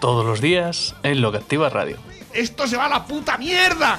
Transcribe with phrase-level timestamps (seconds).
[0.00, 1.96] Todos los días en Lo que Activa Radio.
[2.32, 3.98] ¡Esto se va a la puta mierda!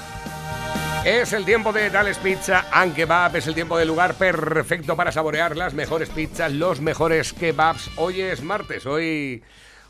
[1.03, 5.11] Es el tiempo de Dales Pizza and Kebab, es el tiempo del lugar perfecto para
[5.11, 7.89] saborear las mejores pizzas, los mejores kebabs.
[7.95, 9.41] Hoy es martes, hoy,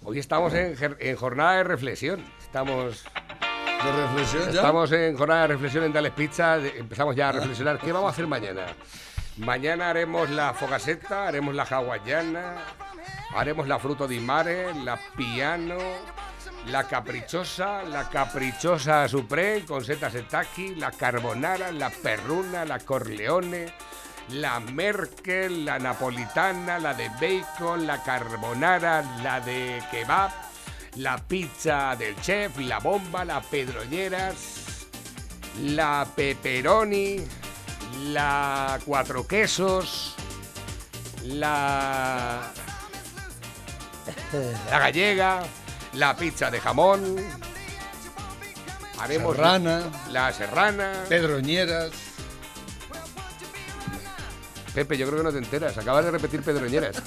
[0.04, 2.24] hoy estamos en, en jornada de reflexión.
[2.40, 3.04] Estamos,
[3.84, 4.60] ¿De reflexión ya?
[4.62, 7.80] estamos en jornada de reflexión en Dales Pizza, empezamos ya a reflexionar.
[7.80, 8.68] ¿Qué vamos a hacer mañana?
[9.38, 12.56] Mañana haremos la fogaseta, haremos la hawaiana,
[13.34, 15.78] haremos la fruto di mare, la piano,
[16.66, 23.74] la caprichosa, la caprichosa supreme con setas setaki, la carbonara, la perruna, la corleone,
[24.30, 30.32] la merkel, la napolitana, la de bacon, la carbonara, la de kebab,
[30.96, 34.88] la pizza del chef, la bomba, la pedroñeras,
[35.62, 37.26] la pepperoni,
[38.12, 40.16] la cuatro quesos,
[41.24, 42.52] la
[44.70, 45.44] la gallega,
[45.94, 47.18] la pizza de jamón,
[49.00, 50.94] haremos Serrana, la serrana.
[51.10, 51.92] pedroñeras.
[54.74, 56.96] Pepe, yo creo que no te enteras, acabas de repetir pedroñeras.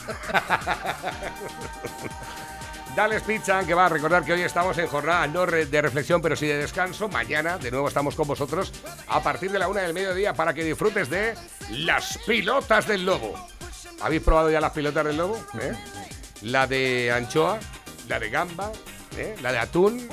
[2.96, 6.34] Dales Pizza, que va a recordar que hoy estamos en jornada no de reflexión, pero
[6.34, 7.08] sí de descanso.
[7.08, 8.72] Mañana, de nuevo, estamos con vosotros
[9.06, 11.34] a partir de la una del mediodía para que disfrutes de
[11.70, 13.48] las pilotas del lobo.
[14.02, 15.38] ¿Habéis probado ya las pilotas del lobo?
[15.60, 15.72] ¿Eh?
[16.42, 17.58] La de anchoa,
[18.08, 18.72] la de gamba,
[19.16, 19.36] ¿eh?
[19.42, 20.08] la de atún.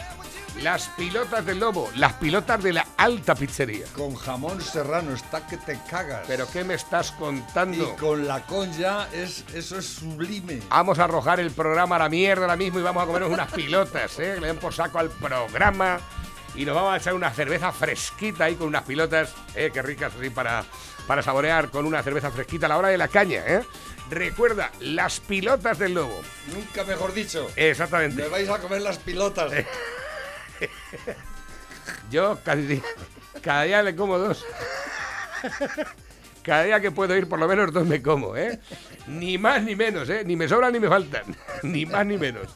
[0.61, 3.85] Las pilotas del lobo, las pilotas de la alta pizzería.
[3.95, 6.23] Con jamón serrano, está que te cagas.
[6.27, 7.95] ¿Pero qué me estás y contando?
[7.97, 10.61] con la conya, es, eso es sublime.
[10.69, 13.51] Vamos a arrojar el programa a la mierda ahora mismo y vamos a comernos unas
[13.51, 14.41] pilotas, ¿eh?
[14.41, 15.99] Le den por saco al programa
[16.55, 19.69] y nos vamos a echar una cerveza fresquita ahí con unas pilotas, ¿eh?
[19.71, 20.65] Qué ricas así para,
[21.05, 23.61] para saborear con una cerveza fresquita a la hora de la caña, ¿eh?
[24.09, 26.21] Recuerda, las pilotas del lobo.
[26.53, 27.49] Nunca mejor dicho.
[27.55, 28.21] Exactamente.
[28.21, 29.51] Me vais a comer las pilotas.
[32.09, 32.81] Yo cada día,
[33.41, 34.45] cada día le como dos.
[36.41, 38.59] Cada día que puedo ir, por lo menos dos me como, ¿eh?
[39.07, 40.23] Ni más ni menos, ¿eh?
[40.25, 41.23] Ni me sobran ni me faltan.
[41.63, 42.47] Ni más ni menos.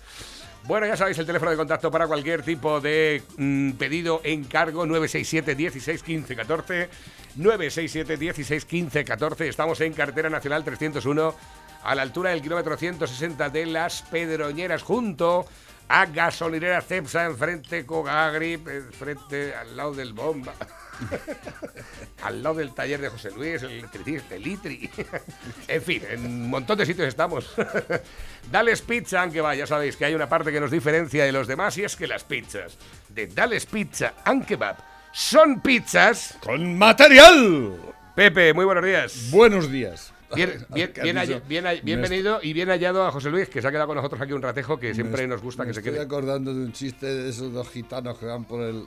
[0.72, 5.54] Bueno, ya sabéis el teléfono de contacto para cualquier tipo de mm, pedido, encargo, 967
[5.54, 6.90] 16 15 14.
[7.36, 9.50] 967 16 15 14.
[9.50, 11.36] Estamos en Cartera Nacional 301,
[11.84, 15.46] a la altura del kilómetro 160 de Las Pedroñeras, junto
[15.90, 20.54] a Gasolinera Cepsa, enfrente Cogagrip, enfrente al lado del Bomba.
[22.24, 24.90] al lado del taller de José Luis, el electricista, el Litri.
[25.68, 27.54] en fin, en un montón de sitios estamos.
[28.52, 31.48] Dales Pizza, aunque va, ya sabéis que hay una parte que nos diferencia de los
[31.48, 32.78] demás y es que las pizzas
[33.10, 34.78] de Dales Pizza and Kebab
[35.14, 36.38] son pizzas.
[36.42, 37.76] ¡Con material!
[38.16, 39.30] Pepe, muy buenos días.
[39.32, 40.14] Buenos días.
[40.34, 41.34] Bien, bien, ¿Qué has bien dicho?
[41.34, 43.88] hall- bien hall- Me bienvenido y bien hallado a José Luis, que se ha quedado
[43.88, 46.04] con nosotros aquí un ratejo, que siempre nos gusta que se estoy quede.
[46.04, 48.86] acordando de un chiste de esos dos gitanos que van por el.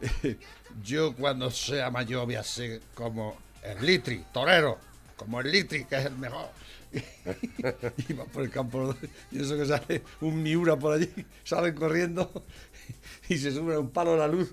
[0.82, 4.78] Yo cuando sea mayor voy a ser como el Litri, torero,
[5.16, 6.48] como el Litri, que es el mejor.
[8.08, 8.94] y van por el campo
[9.32, 11.10] y eso que sale un Miura por allí,
[11.44, 12.44] salen corriendo
[13.28, 14.52] y se suben a un palo a la luz.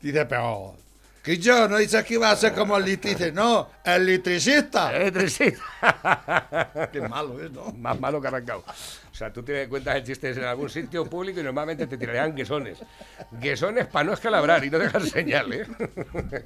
[0.00, 0.76] Dice, pero
[1.22, 4.90] que yo no dices que iba a ser como el Litri, dice, no, el litricista.
[5.12, 5.52] Tres, sí.
[6.92, 7.72] Qué malo es, ¿no?
[7.78, 8.64] Más malo que arrancado.
[9.12, 12.34] O sea, tú te cuentas el chiste en algún sitio público y normalmente te tirarían
[12.34, 12.78] guesones.
[13.30, 15.66] Guesones para no escalabrar y no dejar señal, ¿eh?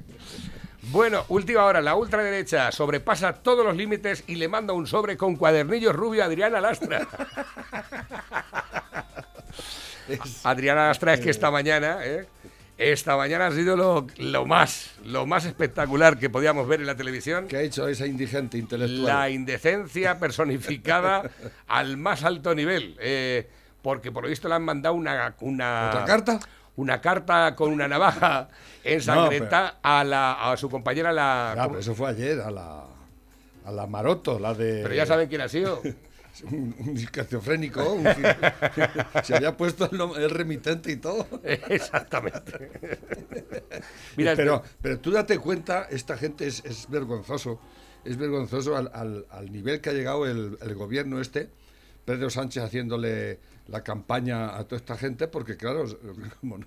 [0.89, 5.35] Bueno, última hora, la ultraderecha sobrepasa todos los límites y le manda un sobre con
[5.35, 7.05] cuadernillos rubio a Adriana Lastra.
[10.43, 12.25] Adriana Lastra es que esta mañana, ¿eh?
[12.77, 16.95] Esta mañana ha sido lo, lo más, lo más espectacular que podíamos ver en la
[16.95, 17.47] televisión.
[17.47, 19.03] ¿Qué ha hecho esa indigente intelectual?
[19.05, 21.23] La indecencia personificada
[21.67, 22.95] al más alto nivel.
[22.99, 23.49] eh,
[23.81, 25.89] porque por lo visto le han mandado una, una.
[25.89, 26.39] ¿Otra carta?
[26.75, 28.49] Una carta con una navaja
[28.83, 31.53] ensangrentada a, la, a su compañera, la.
[31.55, 31.67] ¿cómo?
[31.69, 32.83] pero eso fue ayer, a la,
[33.65, 34.81] a la Maroto, la de...
[34.83, 35.81] Pero ya saben quién ha sido.
[36.43, 38.21] Un, un esquizofrénico, un fi-
[39.23, 41.27] se había puesto el, el remitente y todo.
[41.43, 42.69] Exactamente.
[44.17, 47.59] Mira, pero, pero tú date cuenta, esta gente es, es vergonzoso,
[48.05, 51.49] es vergonzoso al, al- al nivel que ha llegado el, el gobierno este,
[52.05, 55.85] Pedro Sánchez haciéndole la campaña a toda esta gente, porque claro,
[56.39, 56.65] como no,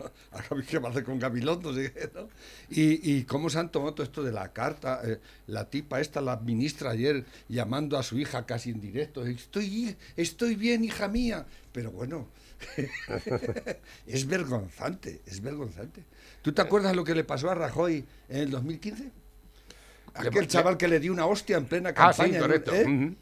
[0.69, 1.75] ¿qué va a hacer con Gabilondo?
[1.75, 1.89] ¿Sí?
[2.15, 2.29] ¿no?
[2.71, 6.21] Y, y cómo se han tomado todo esto de la carta, eh, la tipa esta,
[6.21, 11.47] la ministra ayer llamando a su hija casi en directo, estoy, estoy bien, hija mía,
[11.73, 12.29] pero bueno,
[14.07, 16.05] es vergonzante, es vergonzante.
[16.43, 19.11] ¿Tú te acuerdas lo que le pasó a Rajoy en el 2015?
[20.15, 22.41] Aquel chaval que le dio una hostia en plena Ah, sí, campaña.
[22.41, 22.75] correcto.
[22.75, 23.15] ¿Eh?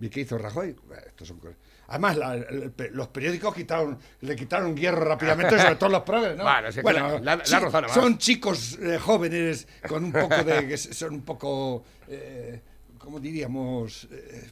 [0.00, 0.74] ¿Y qué hizo Rajoy?
[1.06, 1.56] Estos son cosas-
[1.92, 6.44] Además, la- el- los periódicos quitaron, le quitaron hierro rápidamente, sobre todo los progres, ¿no?
[6.82, 10.66] Bueno, la- la- son chicos eh, jóvenes con un poco de...
[10.66, 11.84] que son un poco...
[12.08, 12.60] Eh,
[12.98, 14.08] ¿Cómo diríamos?
[14.10, 14.50] Eh,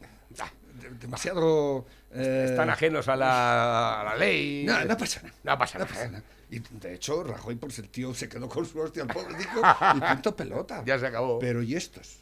[0.81, 1.87] de- demasiado...
[2.13, 4.65] eh, Están ajenos a la, a la ley.
[4.67, 5.35] no, no pasa nada.
[5.45, 5.95] No pasa No nada.
[5.95, 6.11] pasa ¿eh?
[6.11, 6.25] nada.
[6.51, 9.63] Y de hecho, Rajoy, por ser tío, se quedó con su hostia, el pobre dijo,
[9.97, 10.83] y punto pelota.
[10.85, 11.39] Ya se acabó.
[11.39, 12.19] Pero ¿y estos?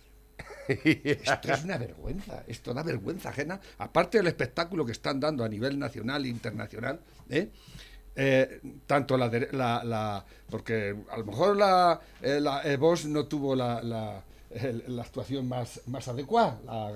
[0.68, 3.60] Esto es una vergüenza, esto da vergüenza ajena.
[3.78, 7.00] Aparte del espectáculo que están dando a nivel nacional e internacional,
[7.30, 7.48] ¿eh?
[8.20, 13.26] Eh, tanto la, la, la- Porque a lo mejor la, eh, la eh, Vox no
[13.26, 16.58] tuvo la, la, el- la actuación más, más adecuada.
[16.66, 16.92] La,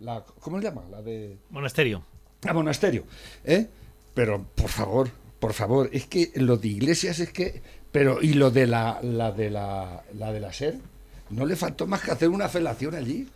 [0.00, 0.82] la- ¿Cómo se llama?
[0.90, 2.02] La de Monasterio.
[2.48, 3.04] a monasterio.
[3.44, 3.66] ¿eh?
[4.14, 7.60] Pero, por favor, por favor, es que lo de iglesias es que.
[7.92, 10.76] Pero, y lo de la, la de la, la de la SER,
[11.34, 13.28] no le faltó más que hacer una felación allí.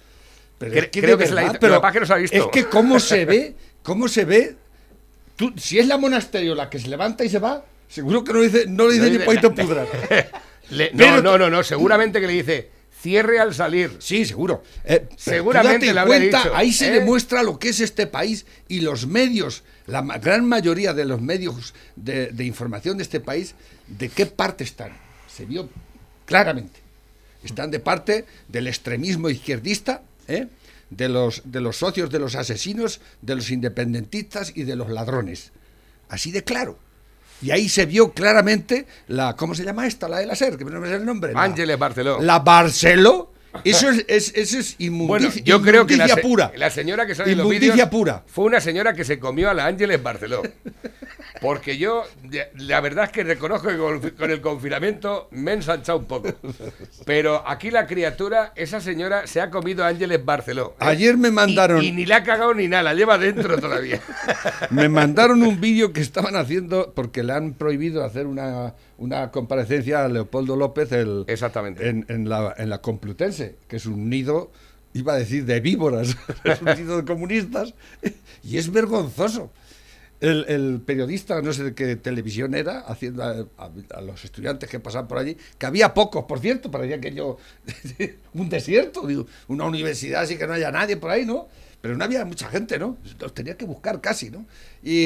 [0.58, 2.36] Pero Cre- es que creo que se la pero que no se ha visto.
[2.36, 4.56] Es que cómo se ve, cómo se ve.
[5.36, 8.40] Tú, si es la monasterio la que se levanta y se va, seguro que no
[8.40, 9.18] dice, no le dice No ni
[9.50, 9.88] pudras.
[10.70, 13.96] Le- no, no, no, no, seguramente que le dice cierre al salir.
[14.00, 14.62] Sí, seguro.
[14.84, 16.90] Eh, Seguramente habrá cuenta, dicho, ahí se ¿eh?
[16.90, 21.20] demuestra lo que es este país y los medios, la ma- gran mayoría de los
[21.20, 23.54] medios de, de información de este país,
[23.86, 24.92] de qué parte están.
[25.32, 25.68] Se vio
[26.26, 26.80] claramente.
[27.48, 30.48] Están de parte del extremismo izquierdista, ¿eh?
[30.90, 35.52] de, los, de los socios de los asesinos, de los independentistas y de los ladrones.
[36.08, 36.78] Así de claro.
[37.40, 39.36] Y ahí se vio claramente la.
[39.36, 40.08] ¿Cómo se llama esta?
[40.08, 41.32] La de la SER, que no me sé el nombre.
[41.36, 42.20] Ángeles Barceló.
[42.20, 43.32] la Barceló.
[43.64, 44.94] Eso es, es- eso es Bueno,
[45.26, 46.52] inmundicia, yo creo que la, se- pura.
[46.56, 48.22] la señora que sale en los pura.
[48.26, 50.42] fue una señora que se comió a la Ángeles Barceló.
[51.40, 52.02] Porque yo,
[52.56, 56.34] la verdad es que reconozco que con, con el confinamiento me he ensanchado un poco.
[57.04, 60.72] Pero aquí la criatura, esa señora se ha comido a Ángeles Barceló.
[60.80, 60.84] ¿eh?
[60.84, 64.00] Ayer me mandaron, Y, y ni la ha cagado ni nada, la lleva dentro todavía.
[64.70, 70.04] me mandaron un vídeo que estaban haciendo porque le han prohibido hacer una, una comparecencia
[70.04, 71.88] a Leopoldo López el, Exactamente.
[71.88, 74.50] en, en la, en la Complutense, que es un nido,
[74.92, 77.74] iba a decir, de víboras, es un nido de comunistas,
[78.42, 79.50] y es vergonzoso.
[80.20, 84.68] El, el periodista, no sé de qué televisión era, haciendo a, a- a los estudiantes
[84.68, 87.36] que pasaban por allí, que había pocos, por cierto, parecía que yo,
[88.34, 91.46] un desierto, digo, una universidad así que no haya nadie por ahí, ¿no?
[91.80, 92.96] Pero no había mucha gente, ¿no?
[93.20, 94.44] Los tenía que buscar casi, ¿no?
[94.82, 94.96] Y,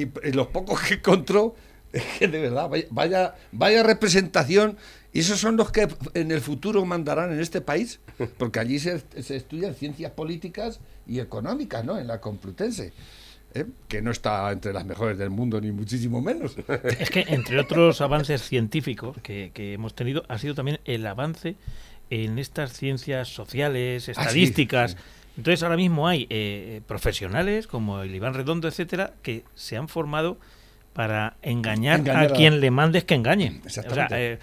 [0.00, 1.54] y- y los pocos que encontró,
[1.92, 4.76] es que de verdad, vaya, vaya, vaya representación.
[5.12, 8.00] Y esos son los que en el futuro mandarán en este país,
[8.38, 11.98] porque allí se, se estudian ciencias políticas y económicas, ¿no?
[11.98, 12.92] En la Complutense.
[13.54, 13.66] ¿eh?
[13.88, 16.56] Que no está entre las mejores del mundo, ni muchísimo menos.
[16.98, 21.56] Es que, entre otros avances científicos que, que hemos tenido, ha sido también el avance
[22.08, 24.92] en estas ciencias sociales, Ah, sí, estadísticas.
[24.92, 24.96] sí.
[25.36, 30.38] Entonces, ahora mismo hay eh, profesionales como el Iván Redondo, etcétera, que se han formado
[30.92, 33.60] para engañar, Engañar a a- quien le mandes que engañe.
[33.64, 34.32] O sea, Exactamente.
[34.34, 34.38] eh,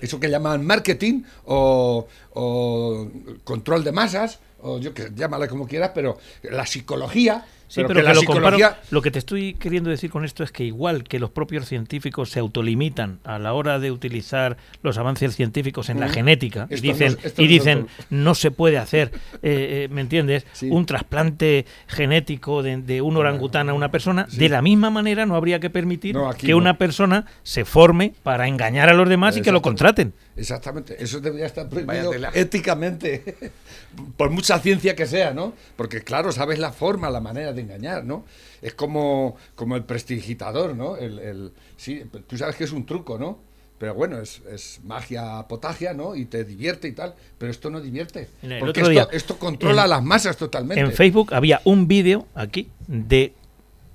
[0.00, 3.08] Eso que llaman marketing o, o
[3.44, 7.44] control de masas, o yo que llámala como quieras, pero la psicología.
[7.70, 10.42] Sí, pero, que que la lo, comparo- lo que te estoy queriendo decir con esto
[10.42, 14.98] es que igual que los propios científicos se autolimitan a la hora de utilizar los
[14.98, 16.10] avances científicos en la Mm.
[16.10, 19.12] genética y dicen, no- y no dicen no se puede hacer,
[19.42, 20.44] eh, eh, ¿me entiendes?
[20.52, 20.68] Sí.
[20.68, 24.26] Un trasplante genético de, de un orangután a una persona.
[24.32, 26.56] De la misma manera no habría que permitir No, que no.
[26.58, 30.12] una persona se forme para engañar a los demás y que lo contraten.
[30.40, 33.36] Exactamente, eso debería estar prohibido éticamente,
[34.16, 35.52] por mucha ciencia que sea, ¿no?
[35.76, 38.24] Porque claro, sabes la forma, la manera de engañar, ¿no?
[38.62, 40.96] Es como, como el prestigitador, ¿no?
[40.96, 43.38] El, el- sí, tú sabes que es un truco, ¿no?
[43.78, 46.14] Pero bueno, es, es magia potagia, ¿no?
[46.14, 48.28] Y te divierte y tal, pero esto no divierte.
[48.42, 50.80] El Porque otro esto, día, esto controla en- a las masas totalmente.
[50.82, 53.32] En Facebook había un vídeo aquí de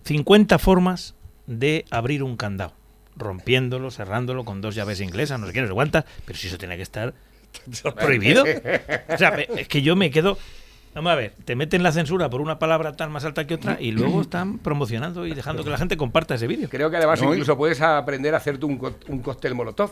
[0.04, 1.14] 50 formas
[1.48, 2.74] de abrir un candado.
[3.18, 6.58] Rompiéndolo, cerrándolo con dos llaves inglesas, no sé qué, no sé cuántas, pero si eso
[6.58, 7.14] tiene que estar
[7.96, 8.44] prohibido.
[8.44, 10.38] O sea, es que yo me quedo.
[10.94, 13.78] Vamos a ver, te meten la censura por una palabra tan más alta que otra
[13.82, 16.70] y luego están promocionando y dejando que la gente comparta ese vídeo.
[16.70, 19.92] Creo que además No, y- incluso puedes aprender a hacerte un, co- un cóctel molotov.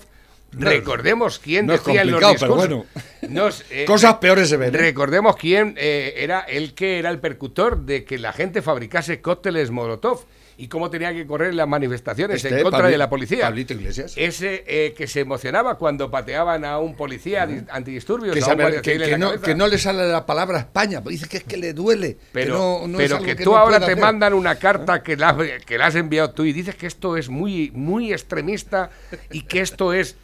[0.53, 2.85] Recordemos quién no es decía en los complicado, discursos.
[3.21, 4.73] pero Nos, eh, Cosas peores se ven.
[4.73, 4.77] ¿eh?
[4.77, 9.71] Recordemos quién eh, era el que era el percutor de que la gente fabricase cócteles
[9.71, 10.21] Molotov
[10.57, 13.41] y cómo tenía que correr las manifestaciones Este, en contra Pabli- de la policía.
[13.45, 14.13] Pablito Iglesias.
[14.15, 18.81] Ese eh, que se emocionaba cuando pateaban a un policía di- antidisturbios, Que, a un
[18.81, 19.45] que- que no, cabeza.
[19.45, 22.17] que no le sale la palabra España, pues dice que es que le duele.
[22.31, 23.97] Pero, que no, no es pero que tú ahora te hacer.
[23.99, 27.29] mandan una carta que la, que la has enviado tú y dices que esto es
[27.29, 28.89] muy, muy extremista
[29.31, 30.15] y que esto es,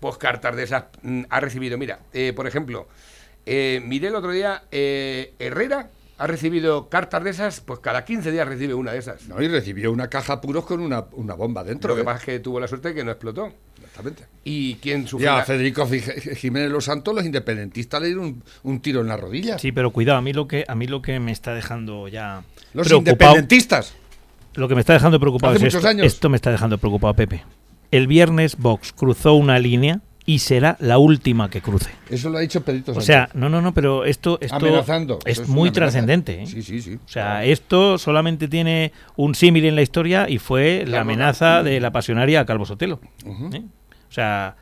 [0.00, 1.76] pues cartas de esas mm, ha recibido.
[1.78, 2.86] Mira, eh, por ejemplo,
[3.46, 8.30] eh, miré el otro día, eh, Herrera ha recibido cartas de esas, pues cada 15
[8.30, 9.26] días recibe una de esas.
[9.28, 11.88] No, y recibió una caja puros con una, una bomba dentro.
[11.90, 12.04] Lo que ¿eh?
[12.04, 13.52] pasa es que tuvo la suerte de que no explotó.
[13.78, 14.24] Exactamente.
[14.44, 15.32] ¿Y quién sufrió?
[15.32, 15.86] a la- Federico
[16.36, 19.58] Jiménez Los Santos, los independentistas le dieron un, un tiro en la rodilla.
[19.58, 22.42] Sí, pero cuidado, a mí lo que a mí lo que me está dejando ya
[22.72, 23.94] Los preocupado, independentistas.
[24.54, 26.06] lo que me está dejando preocupado Hace es muchos esto, años.
[26.06, 27.44] esto me está dejando preocupado Pepe.
[27.90, 31.90] El viernes Vox cruzó una línea y será la última que cruce.
[32.08, 33.06] Eso lo ha dicho Pedrito O Sánchez.
[33.06, 35.18] sea, no, no, no, pero esto, esto Amenazando.
[35.24, 36.42] es muy trascendente.
[36.42, 36.46] ¿eh?
[36.46, 36.94] Sí, sí, sí.
[37.04, 41.80] O sea, esto solamente tiene un símil en la historia y fue la amenaza de
[41.80, 43.00] la pasionaria a Calvo Sotelo.
[43.52, 43.62] ¿eh?
[44.08, 44.54] O sea,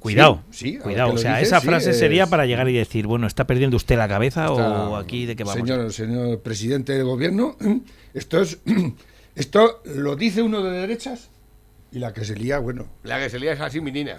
[0.00, 1.12] cuidado, sí, cuidado.
[1.12, 3.76] O sea, dices, esa sí, frase es- sería para llegar y decir, bueno, ¿está perdiendo
[3.76, 5.68] usted la cabeza Está- o aquí de qué vamos?
[5.68, 7.56] Señor, señor presidente del gobierno,
[8.14, 8.58] esto es
[9.36, 11.30] esto lo dice uno de derechas
[11.92, 14.16] y la que se lía, bueno, La que se lía es así, mi niña.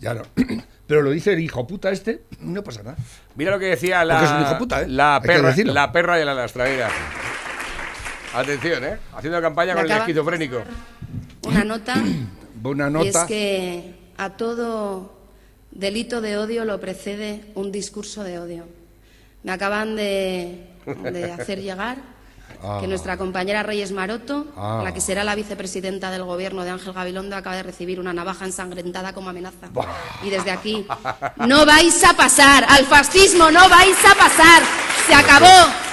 [0.00, 0.22] Ya no.
[0.86, 2.96] Pero lo dice el hijo puta este, no pasa nada.
[3.34, 4.88] Mira lo que decía la, Porque es un hijo puta, ¿eh?
[4.88, 6.88] la, perra, la perra de la lastradera.
[8.34, 8.98] Atención, ¿eh?
[9.14, 10.62] Haciendo campaña Me con el esquizofrénico.
[11.42, 11.94] Una nota,
[12.62, 13.26] Una y es nota.
[13.26, 15.18] que a todo
[15.72, 18.64] delito de odio lo precede un discurso de odio.
[19.42, 20.66] Me acaban de,
[21.12, 21.98] de hacer llegar
[22.62, 22.78] Ah.
[22.80, 24.80] que nuestra compañera Reyes Maroto, Ah.
[24.84, 28.44] la que será la vicepresidenta del gobierno de Ángel Gabilondo, acaba de recibir una navaja
[28.44, 29.68] ensangrentada como amenaza.
[30.22, 30.86] Y desde aquí,
[31.36, 34.62] no vais a pasar, al fascismo no vais a pasar.
[35.06, 35.46] Se acabó,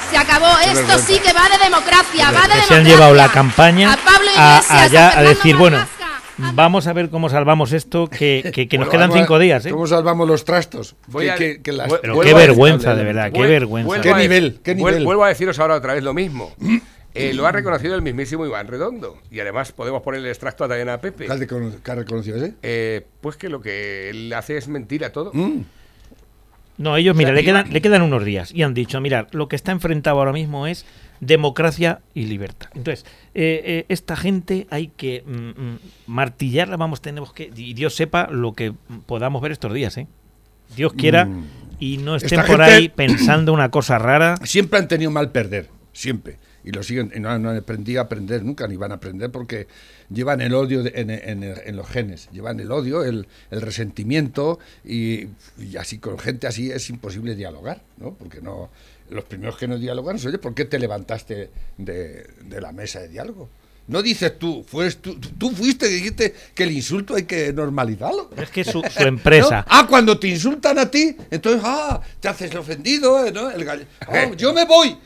[0.09, 0.57] se acabó.
[0.59, 2.77] Esto sí que va de democracia, va de que se democracia.
[2.77, 6.02] han llevado la campaña A Pablo a, Iglesias, allá a decir, bueno, Marlaska,
[6.37, 9.65] vamos a ver cómo salvamos esto, que, que- que nos Bueno, quedan cinco días.
[9.65, 9.71] ¿eh?
[9.71, 10.95] ¿Cómo salvamos los trastos?
[11.07, 13.87] Voy Que- a- que- que las- Pero qué vergüenza, de verdad, qué vergüenza.
[13.87, 14.59] vuelvo ¿Qué a- nivel?
[14.63, 15.05] ¿Qué vuel- nivel?
[15.05, 16.53] Vuelvo a deciros ahora otra vez lo mismo.
[17.15, 19.19] Eh, lo ha reconocido el mismísimo Iván Redondo.
[19.29, 21.27] Y además podemos poner el extracto también a Pepe.
[21.27, 21.31] ¿Qué
[21.91, 22.55] has reconocido ese?
[22.63, 25.29] Eh, pues que lo que él hace es mentira todo.
[25.31, 25.59] Mm.
[26.79, 29.47] No, ellos, mira, sea, le quedan, le quedan unos días y han dicho, mirar, lo
[29.47, 30.87] que está enfrentado ahora mismo es
[31.25, 32.69] democracia y libertad.
[32.75, 37.95] Entonces, eh, eh, esta gente hay que mm, mm, martillarla, vamos, tenemos que, y Dios
[37.95, 38.73] sepa lo que
[39.05, 40.07] podamos ver estos días, ¿eh?
[40.75, 41.45] Dios quiera Mm.
[41.79, 44.37] y no estén Esta por gente- ahí pensando una cosa rara.
[44.43, 46.37] Siempre han tenido mal perder, siempre.
[46.65, 48.95] Y lo siguen, y no, han- no han aprendido a aprender nunca, ni van a
[48.95, 49.67] aprender porque
[50.09, 54.59] llevan el odio de- en, en- en los genes, llevan el odio, el, el resentimiento
[54.85, 55.25] y,
[55.59, 58.13] y así con gente así es imposible dialogar, ¿no?
[58.13, 58.69] Porque no,
[59.13, 62.99] los primeros que no dialogan es, oye, ¿por qué te levantaste de, de la mesa
[62.99, 63.49] de diálogo?
[63.85, 68.29] No dices tú, fues tú, tú- fuiste que dijiste que el insulto hay que normalizarlo.
[68.37, 69.75] Es que su, su empresa, ¿No?
[69.77, 73.31] Ah, cuando te insultan a ti, entonces, ah, te haces el ofendido, ¿eh?
[73.33, 73.51] ¿no?
[73.51, 74.97] El gall- "Oh, yo me voy.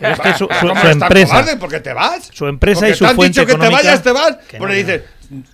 [0.00, 1.56] Es que su, su- ¿Cómo su empresa, cobarde?
[1.56, 2.30] ¿Por qué te vas?
[2.32, 4.36] Su empresa Porque y su te han fuente dicho que te vayas, te vas.
[4.48, 5.02] Que Porque no, dices,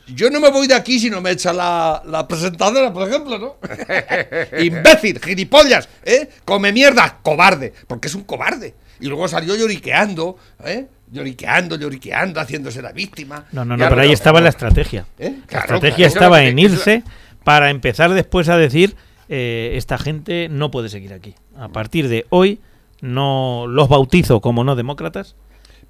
[0.08, 3.38] yo no me voy de aquí si no me echa la, la presentadora, por ejemplo,
[3.38, 3.56] ¿no?
[4.58, 6.28] Imbécil, gilipollas, ¿eh?
[6.44, 8.74] Come mierda, cobarde, porque es un cobarde.
[9.00, 10.86] Y luego salió lloriqueando, ¿eh?
[11.10, 13.44] Lloriqueando, lloriqueando, haciéndose la víctima.
[13.52, 15.06] No, no, no, pero ahí estaba la estrategia.
[15.18, 15.36] ¿Eh?
[15.40, 16.12] La Claro, estrategia claro.
[16.12, 17.02] estaba en irse
[17.44, 18.96] para empezar después a decir
[19.28, 21.34] eh, esta gente no puede seguir aquí.
[21.56, 22.60] A partir de hoy
[23.00, 25.36] no los bautizo como no demócratas.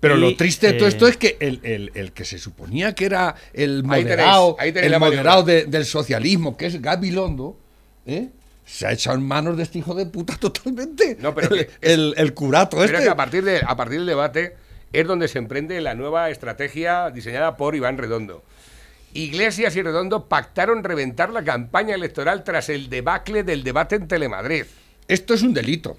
[0.09, 2.39] Pero Y, lo triste de todo eh, esto es que el, el- el que se
[2.39, 6.67] suponía que era el Ahí moderado, tenéis, ahí tenéis el moderado de- del socialismo, que
[6.67, 7.59] es Gabilondo,
[8.07, 8.29] ¿eh?
[8.65, 11.17] se ha echado en manos de este hijo de puta totalmente.
[11.21, 12.99] No, pero el, que- el- el curato Pero este.
[12.99, 14.57] es que a partir, de, a partir del debate
[14.93, 18.43] es donde se emprende la nueva estrategia diseñada por Iván Redondo.
[19.15, 24.65] Iglesias y Redondo pactaron reventar la campaña electoral tras el debacle del debate en Telemadrid.
[25.09, 25.97] Esto es un delito.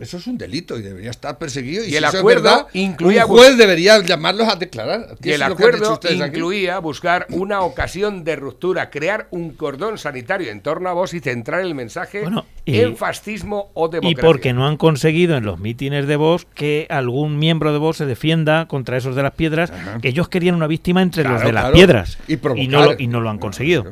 [0.00, 1.84] Eso es un delito y debería estar perseguido.
[1.84, 5.16] Y, Y si el eso es acuerdo verdad, incluía un juez debería llamarlos a declarar.
[5.22, 6.14] Y el acuerdo aquí.
[6.14, 11.20] incluía buscar una ocasión de ruptura, crear un cordón sanitario en torno a vos y
[11.20, 14.22] centrar el mensaje Bueno, y- en fascismo o Y democracia.
[14.26, 18.06] porque no han conseguido en los mítines de Vox que algún miembro de Vox se
[18.06, 21.52] defienda contra esos de las piedras, que ellos querían una víctima entre los Claro, de
[21.52, 21.74] las claro.
[21.74, 22.18] piedras.
[22.26, 22.68] Y provocar.
[22.70, 23.82] no lo, y no lo han conseguido.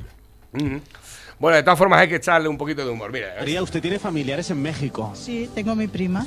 [0.55, 0.81] Ujú.
[1.39, 3.13] Bueno, de todas formas hay que echarle un poquito de humor.
[3.13, 3.39] Mira, ¿eh?
[3.39, 5.13] María, usted tiene familiares en México.
[5.15, 6.27] Sí, tengo mi prima.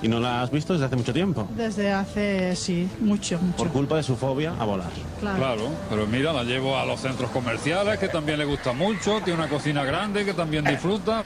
[0.00, 1.48] ¿Y no la has visto desde hace mucho tiempo?
[1.56, 3.56] Desde hace, sí, mucho, mucho.
[3.56, 4.90] Por culpa de su fobia a volar.
[5.20, 5.38] Claro.
[5.38, 9.38] Claro, pero mira, la llevo a los centros comerciales, que también le gusta mucho, tiene
[9.38, 11.24] una cocina grande, que también disfruta.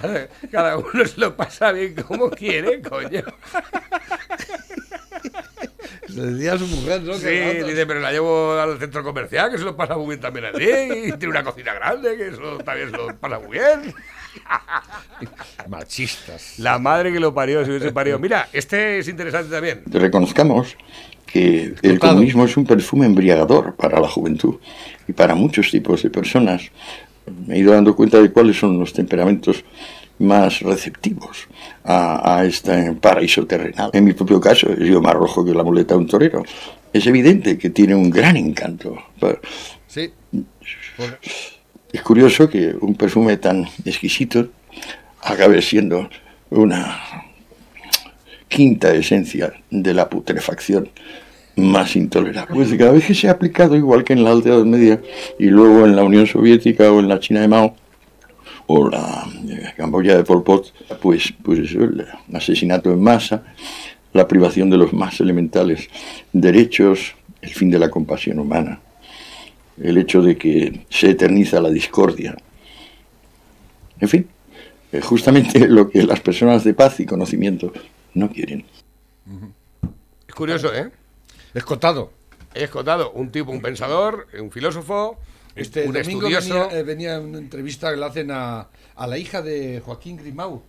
[0.00, 3.22] Cada, cada uno se lo pasa bien como quiere, coño.
[6.20, 7.14] Le decía a su mujer, ¿no?
[7.14, 10.20] Sí, Que dice, pero la llevo al centro comercial, que se lo pasa muy bien
[10.20, 11.08] también allí.
[11.08, 13.94] Y tiene una cocina grande, que eso también se lo pasa muy bien.
[15.68, 16.58] Machistas.
[16.58, 18.18] La madre que lo parió, si hubiese parido.
[18.18, 19.82] Mira, este es interesante también.
[19.86, 20.76] Reconozcamos
[21.26, 24.56] que el comunismo es un perfume embriagador para la juventud
[25.08, 26.70] y para muchos tipos de personas.
[27.46, 29.64] Me he ido dando cuenta de cuáles son los temperamentos
[30.20, 31.48] más receptivos
[31.82, 33.90] a, a este paraíso terrenal.
[33.92, 36.44] En mi propio caso, yo más rojo que la muleta de un torero.
[36.92, 38.96] Es evidente que tiene un gran encanto.
[39.86, 40.10] Sí.
[41.92, 44.48] Es curioso que un perfume tan exquisito
[45.22, 46.08] acabe siendo
[46.50, 47.00] una
[48.48, 50.88] quinta esencia de la putrefacción
[51.56, 52.54] más intolerable.
[52.54, 55.00] Pues cada vez que se ha aplicado, igual que en la Alta Edad Media
[55.38, 57.76] y luego en la Unión Soviética o en la China de Mao
[58.72, 63.42] o la eh, Camboya de Pol Pot, pues, pues eso, el asesinato en masa,
[64.12, 65.88] la privación de los más elementales
[66.32, 68.80] derechos, el fin de la compasión humana
[69.80, 72.36] el hecho de que se eterniza la discordia.
[73.98, 74.28] En fin,
[74.92, 77.72] eh, justamente lo que las personas de paz y conocimiento
[78.14, 78.64] no quieren.
[80.28, 80.90] Es curioso, ¿eh?
[81.54, 82.12] Escotado.
[82.52, 85.18] Es Cotado, un tipo, un pensador, un filósofo,
[85.60, 86.68] Este un domingo estudioso.
[86.68, 90.62] venía, eh, venía una entrevista que le hacen a, a la hija de Joaquín Grimau,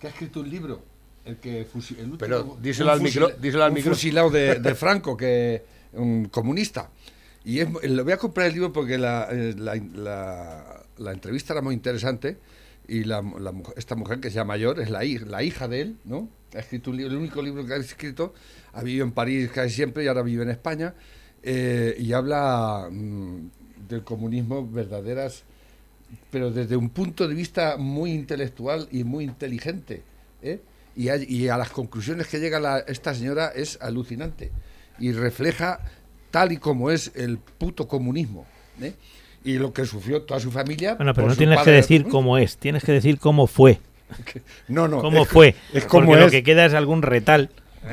[0.00, 0.82] que ha escrito un libro.
[1.24, 3.92] El que el último- Pero díselo al micro- díselo al micro.
[3.92, 5.62] fusilado de, de Franco, que
[5.94, 6.88] un comunista.
[7.44, 11.52] Y es, lo voy a comprar el libro porque la, eh, la, la- la entrevista
[11.52, 12.38] era muy interesante.
[12.88, 13.22] Y la,
[13.76, 16.28] esta mujer, que es ya mayor, es la hija de él, ¿no?
[16.54, 18.32] Ha escrito un libro, el único libro que ha escrito.
[18.72, 20.94] Ha vivido en París casi siempre y ahora vive en España.
[21.42, 23.48] eh, y habla mm,
[23.88, 25.42] del comunismo verdaderas,
[26.30, 30.02] pero desde un punto de vista muy intelectual y muy inteligente.
[30.42, 30.60] ¿eh?
[30.96, 34.50] Y, a, y a las conclusiones que llega la- esta señora es alucinante.
[34.98, 35.80] Y refleja
[36.30, 38.46] tal y como es el puto comunismo.
[38.80, 38.94] ¿eh?
[39.44, 40.94] Y lo que sufrió toda su familia.
[40.94, 43.78] Bueno, pero no tienes que decir cómo es, tienes que decir cómo fue.
[44.68, 45.00] No, no.
[45.00, 45.54] ¿Cómo es- fue?
[45.72, 46.24] Es como Porque es.
[46.26, 47.50] lo que queda es algún retal.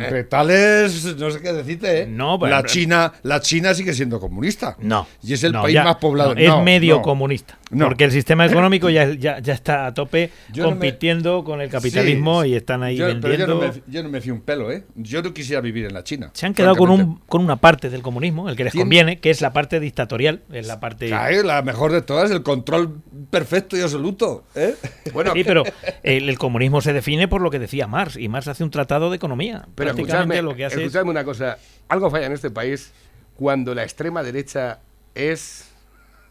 [0.09, 2.05] Retales, no sé qué decirte, ¿eh?
[2.07, 4.75] No, pero- la China, la China sigue siendo comunista.
[4.79, 5.07] No.
[5.21, 6.33] Y es el no, país ya- más poblado.
[6.35, 7.57] no, es No, medio comunista.
[7.77, 11.69] Porque el sistema económico ya, ya, ya está a tope Yo me- compitiendo con el
[11.69, 13.47] capitalismo Sí, y están ahí yo, pero vendiendo.
[13.61, 14.83] yo no, me, yo no me fío un pelo, ¿eh?
[14.95, 16.29] Yo no quisiera vivir en la China.
[16.33, 19.29] Se han quedado con, un, con una parte del comunismo, el que les conviene, que
[19.29, 21.09] es la parte dictatorial, es la parte...
[21.09, 22.97] Cae, la mejor de todas, el control
[23.29, 24.43] perfecto y absoluto.
[24.55, 24.75] ¿eh?
[25.13, 25.63] Bueno, Sí, pero
[26.03, 29.09] el, el comunismo se define por lo que decía Marx, y Marx hace un tratado
[29.09, 29.65] de economía.
[29.75, 31.57] Pero Prácticamente escuchadme, lo que hace es- escuchadme una cosa.
[31.89, 32.93] Algo falla en este país
[33.35, 34.79] cuando la extrema derecha
[35.15, 35.69] es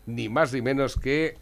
[0.07, 1.35] ni más ni menos que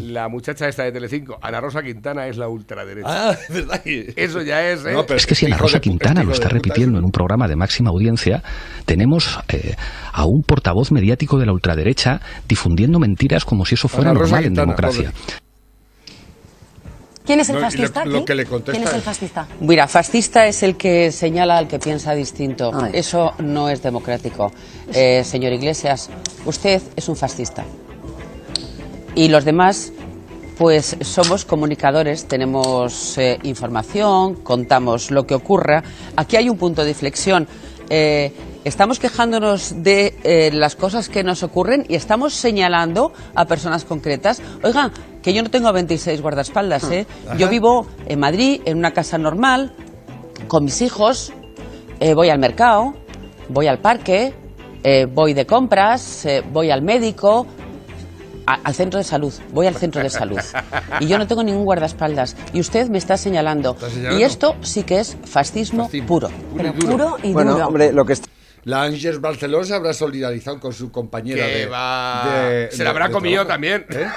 [0.00, 3.30] la muchacha esta de Telecinco, Ana Rosa Quintana, es la ultraderecha.
[3.30, 3.82] Ah, verdad.
[3.84, 4.92] Eso ya es, ¿eh?
[4.92, 7.46] No, pero Es que si Ana hijo Rosa Quintana lo está repitiendo en un programa
[7.48, 8.42] de máxima audiencia,
[8.86, 9.74] tenemos eh,
[10.12, 14.44] a un portavoz mediático de la ultraderecha difundiendo mentiras como si eso fuera Ana normal
[14.44, 15.12] en democracia.
[17.26, 18.04] ¿Quién es el No, y lo- fascista?
[18.04, 18.24] lo aquí?
[18.24, 19.48] que le contesta ¿Quién es el fascista?
[19.60, 22.70] Mira, fascista es el que señala al que piensa distinto.
[22.72, 22.92] Ay.
[22.94, 24.52] Eso no es democrático.
[24.92, 26.08] Eh, señor Iglesias,
[26.44, 27.64] usted es un fascista.
[29.14, 29.92] Y los demás,
[30.58, 35.82] pues somos comunicadores, tenemos eh, información, contamos lo que ocurra.
[36.16, 37.48] Aquí hay un punto de inflexión.
[37.90, 38.32] Eh,
[38.68, 44.42] estamos quejándonos de eh, las cosas que nos ocurren y estamos señalando a personas concretas.
[44.62, 44.90] Oiga,
[45.22, 47.06] que yo no tengo 26 guardaespaldas, ¿eh?
[47.38, 49.72] Yo vivo en Madrid, en una casa normal,
[50.48, 51.32] con mis hijos,
[52.00, 52.94] eh, voy al mercado,
[53.48, 54.34] voy al parque,
[54.82, 57.46] eh, voy de compras, eh, voy al médico,
[58.46, 60.38] a- al centro de salud, voy al centro de salud.
[61.00, 62.36] Y yo no tengo ningún guardaespaldas.
[62.52, 63.76] Y usted me está señalando.
[64.18, 66.06] Y esto sí que es fascismo, Fascismo.
[66.06, 66.28] puro.
[66.52, 67.32] Puro y duro.
[67.32, 68.28] Bueno, hombre, lo que está...
[68.66, 73.06] La Ángeles Barceló se habrá solidarizado con su compañera de, va- de- Se la habrá
[73.06, 73.54] de comido trabajo.
[73.54, 73.86] también.
[73.90, 74.08] ¿Eh?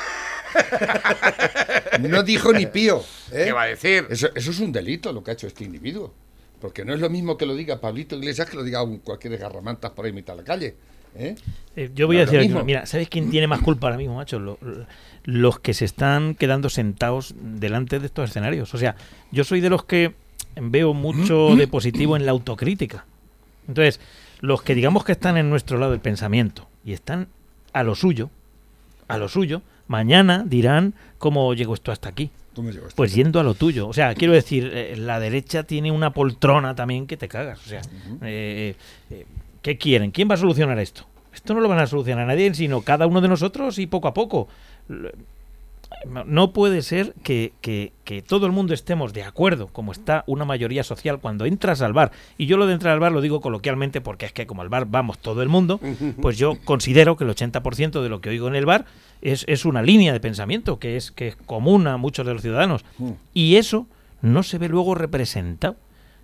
[2.09, 3.03] No dijo ni pío.
[3.31, 3.43] ¿eh?
[3.45, 4.07] ¿Qué va a decir?
[4.09, 6.13] Eso, eso es un delito lo que ha hecho este individuo.
[6.59, 9.37] Porque no es lo mismo que lo diga Pablito Iglesias que lo diga un cualquier
[9.37, 10.75] garramantas por ahí en mitad de la calle.
[11.15, 11.35] ¿eh?
[11.75, 12.63] Eh, yo voy No a decir, aquí, mismo.
[12.63, 14.39] mira, ¿sabes quién tiene más culpa ahora mismo, macho?
[14.39, 14.85] Lo- lo-
[15.25, 18.73] los que se están quedando sentados delante de estos escenarios.
[18.73, 18.95] O sea,
[19.31, 20.13] yo soy de los que
[20.59, 23.05] veo mucho de positivo en la autocrítica.
[23.67, 23.99] Entonces,
[24.39, 27.27] los que digamos que están en nuestro lado del pensamiento y están
[27.73, 28.29] a lo suyo,
[29.07, 32.31] a lo suyo, mañana dirán cómo llegó esto hasta aquí.
[32.55, 32.95] ¿Cómo llegó esto?
[32.95, 33.87] Pues yendo a lo tuyo.
[33.87, 37.59] O sea, quiero decir, eh, la derecha tiene una poltrona también que te cagas.
[37.65, 37.81] O sea,
[38.21, 38.75] eh,
[39.09, 39.25] eh,
[39.61, 40.11] ¿qué quieren?
[40.11, 41.05] ¿Quién va a solucionar esto?
[41.33, 44.13] Esto no lo van a solucionar nadie, sino cada uno de nosotros y poco a
[44.13, 44.47] poco.
[46.25, 50.45] No puede ser que, que- que todo el mundo estemos de acuerdo, como está una
[50.45, 52.11] mayoría social cuando entras al bar.
[52.37, 54.69] Y yo lo de entrar al bar lo digo coloquialmente porque es que como al
[54.69, 55.79] bar vamos todo el mundo,
[56.21, 58.85] pues yo considero que el 80% de lo que oigo en el bar
[59.21, 62.41] es, es una línea de pensamiento que es, que es común a muchos de los
[62.41, 62.85] ciudadanos.
[63.33, 63.85] Y eso
[64.21, 65.75] no se ve luego representado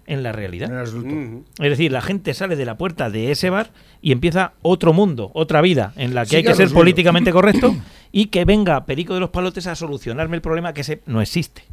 [0.08, 0.70] en la realidad.
[0.84, 5.32] Es decir, la gente sale de la puerta de ese bar y empieza otro mundo,
[5.34, 6.80] otra vida, en la que hay que ser suyo.
[6.80, 7.76] políticamente correcto
[8.12, 11.64] y que venga Perico de los Palotes a solucionarme el problema que ese no existe.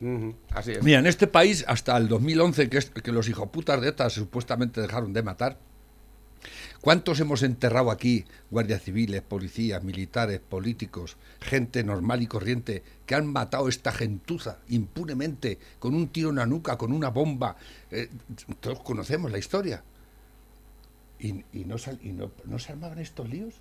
[0.00, 0.82] Ujú, Así es.
[0.82, 4.80] Mira, en este país, hasta el 2011, que, es- que los hijoputas de ETA supuestamente
[4.80, 5.58] dejaron de matar,
[6.80, 8.24] ¿cuántos hemos enterrado aquí?
[8.50, 15.58] Guardias civiles, policías, militares, políticos, gente normal y corriente, que han matado esta gentuza impunemente,
[15.78, 17.56] con un tiro en la nuca, con una bomba.
[17.90, 18.08] Eh,
[18.60, 19.82] todos conocemos la historia.
[21.20, 23.54] ¿Y, y no, sal- y no, no se armaban estos líos?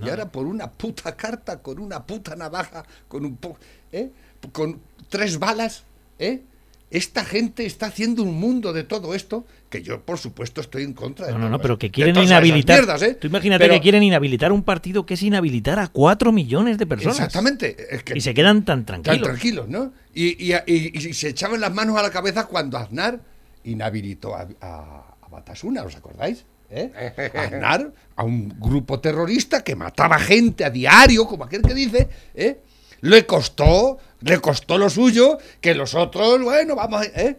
[0.00, 3.58] Y ahora por una puta carta, con una puta navaja, con un po-
[3.90, 4.10] ¿eh?
[4.52, 5.82] con tres balas,
[6.20, 6.42] ¿eh?
[6.90, 10.92] Esta gente está haciendo un mundo de todo esto que yo, por supuesto, estoy en
[10.92, 12.78] contra de No, no, no, pero que quieren inhabilitar.
[12.80, 13.14] mierdas, ¿eh?
[13.14, 16.86] Tú imagínate Pero- que quieren inhabilitar un partido que es inhabilitar a cuatro millones de
[16.86, 17.16] personas.
[17.18, 17.76] Exactamente.
[17.94, 19.28] es que- Y se quedan tan Tan tranquilos.
[19.28, 19.92] tranquilos, ¿no?
[20.12, 23.20] Y, y- y- y se echaban las manos a la cabeza cuando Aznar
[23.62, 26.44] inhabilitó a, a- a Batasuna, ¿os acordáis?
[26.70, 26.90] ¿Eh?
[27.34, 32.58] Aznar, a un grupo terrorista que mataba gente a diario, como aquel que dice, ¿eh?
[33.02, 37.36] le costó, le costó lo suyo, que los otros, bueno, vamos, a- ¿eh?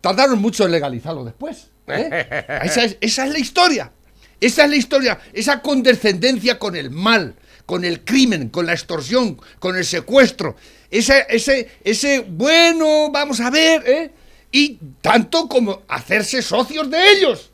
[0.00, 1.70] tardaron mucho en legalizarlo después.
[1.88, 2.44] ¿eh?
[2.64, 3.92] Esa, es, esa es la historia.
[4.40, 9.40] Esa es la historia, esa condescendencia con el mal, con el crimen, con la extorsión,
[9.60, 10.56] con el secuestro.
[10.90, 14.10] Ese, ese, ese bueno, vamos a ver, ¿eh?
[14.50, 17.50] Y tanto como hacerse socios de ellos.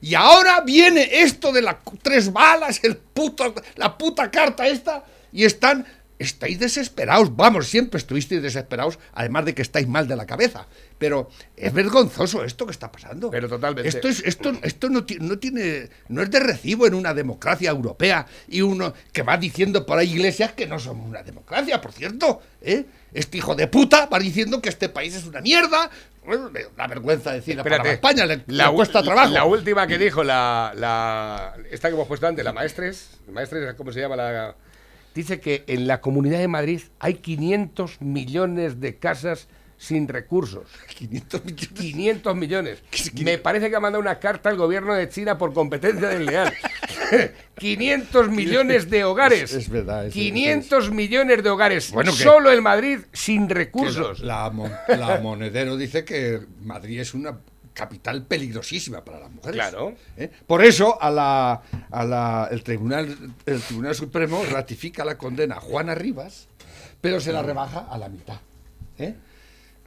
[0.00, 5.44] Y ahora viene esto de las tres balas, el puto, la puta carta esta, y
[5.44, 5.84] están,
[6.22, 10.66] estáis desesperados, vamos, siempre estuvisteis desesperados, además de que estáis mal de la cabeza.
[10.98, 13.30] Pero es vergonzoso esto que está pasando.
[13.30, 13.88] Pero totalmente.
[13.88, 18.26] Esto, es, esto, esto no, no tiene, no es de recibo en una democracia europea
[18.48, 22.42] y uno que va diciendo por ahí iglesias que no somos una democracia, por cierto.
[22.60, 22.84] ¿eh?
[23.14, 25.90] Este hijo de puta va diciendo que este país es una mierda.
[26.24, 27.92] Bueno, da vergüenza decir la palabra.
[27.92, 29.32] España, le, la, le cuesta trabajo.
[29.32, 33.90] La última que dijo, la, la- esta que hemos puesto antes, la maestres, maestres, ¿cómo
[33.90, 34.16] se llama?
[34.16, 34.54] La,
[35.14, 40.68] dice que en la Comunidad de Madrid hay 500 millones de casas sin recursos.
[40.96, 41.68] 500 millones.
[41.68, 42.82] 500 millones.
[43.24, 46.52] Me parece que ha mandado una carta al gobierno de China por competencia desleal.
[47.58, 49.42] 500 millones de hogares.
[49.44, 51.90] Es- es verdad, es- 500 millones de hogares.
[51.92, 54.20] Bueno, Solo en Madrid sin recursos.
[54.20, 57.38] La, la mon- la Monedero dice que Madrid es una
[57.80, 59.54] capital peligrosísima para las mujeres.
[59.54, 59.94] Claro.
[60.18, 60.30] ¿eh?
[60.46, 63.16] Por eso a la, a la- el, tribunal,
[63.46, 66.46] el Tribunal Supremo ratifica la condena a Juana Rivas,
[67.00, 68.38] pero se la rebaja a la mitad.
[68.98, 69.14] ¿eh?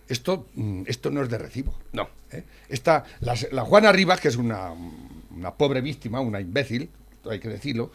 [0.08, 1.73] Esto, mm, esto no es de recibo.
[1.91, 2.10] No.
[2.32, 2.43] ¿eh?
[2.67, 4.71] Esta, la, la Juana Rivas, que es una,
[5.32, 6.89] una pobre víctima, una imbécil,
[7.29, 7.91] hay que decirlo,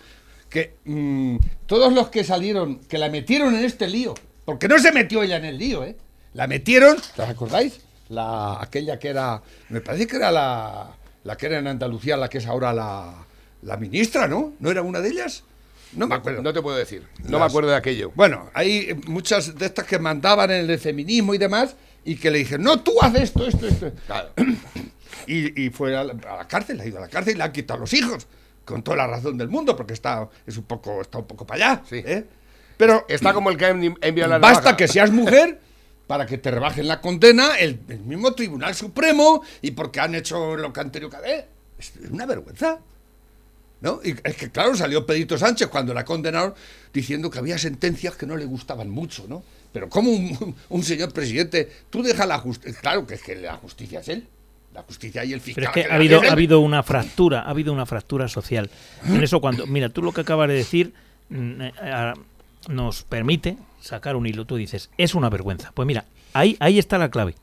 [0.48, 4.92] que mm, todos los que salieron, que la metieron en este lío, porque no se
[4.92, 5.96] metió ella en el lío, ¿eh?
[6.34, 7.80] La metieron, ¿os acordáis?
[8.08, 10.90] La, aquella que era, me parece que era la,
[11.24, 13.14] la que era en Andalucía, la que es ahora la,
[13.62, 14.54] la ministra, ¿no?
[14.60, 15.44] ¿No era una de ellas?
[15.94, 16.42] No me acuerdo.
[16.42, 17.06] No te puedo decir.
[17.24, 18.12] No Las- me acuerdo de aquello.
[18.14, 22.38] Bueno, hay muchas de estas que mandaban en el feminismo y demás, y que le
[22.38, 23.92] dijeron, no, tú haces esto, esto, esto.
[24.06, 24.30] Claro.
[25.26, 27.44] Y, y fue a la, a la cárcel, ha ido a la cárcel y le
[27.44, 28.26] han quitado los hijos,
[28.64, 31.72] con toda la razón del mundo, porque está, es un poco, está un poco para
[31.72, 31.82] allá.
[31.90, 32.24] ¿eh?
[32.78, 34.76] Pero Está como el que ha envi- enviado la basta navaja.
[34.78, 35.60] que seas mujer
[36.08, 40.56] para que te rebajen la condena el, el mismo Tribunal Supremo y porque han hecho
[40.56, 41.48] lo que han tenido que hacer.
[41.78, 42.80] Es una vergüenza.
[43.80, 44.00] ¿No?
[44.02, 46.52] Y es que, claro, salió Pedrito Sánchez cuando la condenaron
[46.92, 49.44] diciendo que había sentencias que no le gustaban mucho, ¿no?
[49.72, 52.80] Pero como un, un señor presidente, tú dejas la justicia...
[52.80, 54.26] Claro que es que la justicia es él.
[54.74, 55.62] La justicia y el fiscal.
[55.62, 58.68] Pero es que que ha habido, ha habido una fractura, ha habido una fractura social.
[59.06, 60.92] En eso cuando, mira, tú lo que acabas de decir
[61.28, 62.14] mm, eh,
[62.68, 64.44] nos permite sacar un hilo.
[64.44, 65.72] Tú dices, es una vergüenza.
[65.74, 67.34] Pues mira, ahí, ahí está la clave.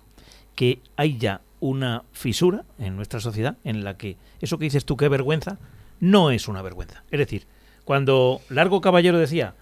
[0.55, 4.97] Que hay ya una fisura en nuestra sociedad en la que eso que dices tú,
[4.97, 5.57] qué vergüenza,
[5.99, 7.03] no es una vergüenza.
[7.11, 7.45] Es decir,
[7.85, 9.55] cuando Largo Caballero decía,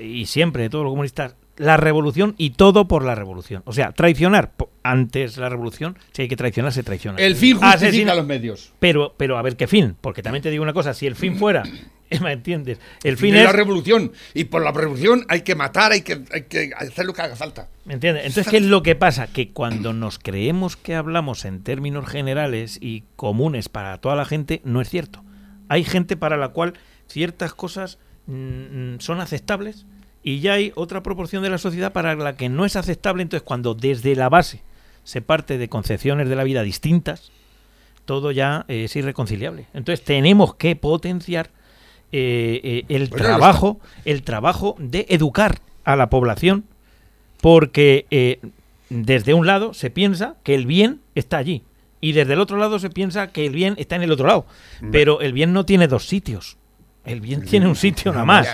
[0.00, 3.62] y siempre de todos los comunistas, la revolución y todo por la revolución.
[3.64, 4.52] O sea, traicionar
[4.84, 7.18] antes la revolución, si hay que traicionar, se traiciona.
[7.18, 8.72] El fin justifica Asesina- los medios.
[8.78, 11.36] Pero, pero a ver qué fin, porque también te digo una cosa, si el fin
[11.36, 11.64] fuera
[12.22, 12.78] ¿Me entiendes?
[13.02, 14.12] El fin es la revolución.
[14.34, 17.36] Y por la revolución hay que matar, hay que, hay que hacer lo que haga
[17.36, 17.68] falta.
[17.84, 18.24] ¿Me entiendes?
[18.24, 19.26] Entonces, ¿qué es lo que pasa?
[19.26, 24.60] Que cuando nos creemos que hablamos en términos generales y comunes para toda la gente,
[24.64, 25.24] no es cierto.
[25.68, 26.74] Hay gente para la cual
[27.08, 29.86] ciertas cosas mm, mm, son aceptables
[30.22, 33.22] y ya hay otra proporción de la sociedad para la que no es aceptable.
[33.22, 34.62] Entonces, cuando desde la base
[35.04, 37.32] se parte de concepciones de la vida distintas,
[38.06, 39.66] todo ya es irreconciliable.
[39.74, 41.50] Entonces, tenemos que potenciar
[42.12, 46.64] eh, eh, el Bueno, trabajo, el trabajo de educar a la población
[47.40, 48.40] porque eh,
[48.90, 51.62] desde un lado se piensa que el bien está allí
[52.00, 54.46] y desde el otro lado se piensa que el bien está en el otro lado.
[54.92, 56.56] Pero el bien no tiene dos sitios.
[57.04, 58.48] El bien tiene un sitio nada más.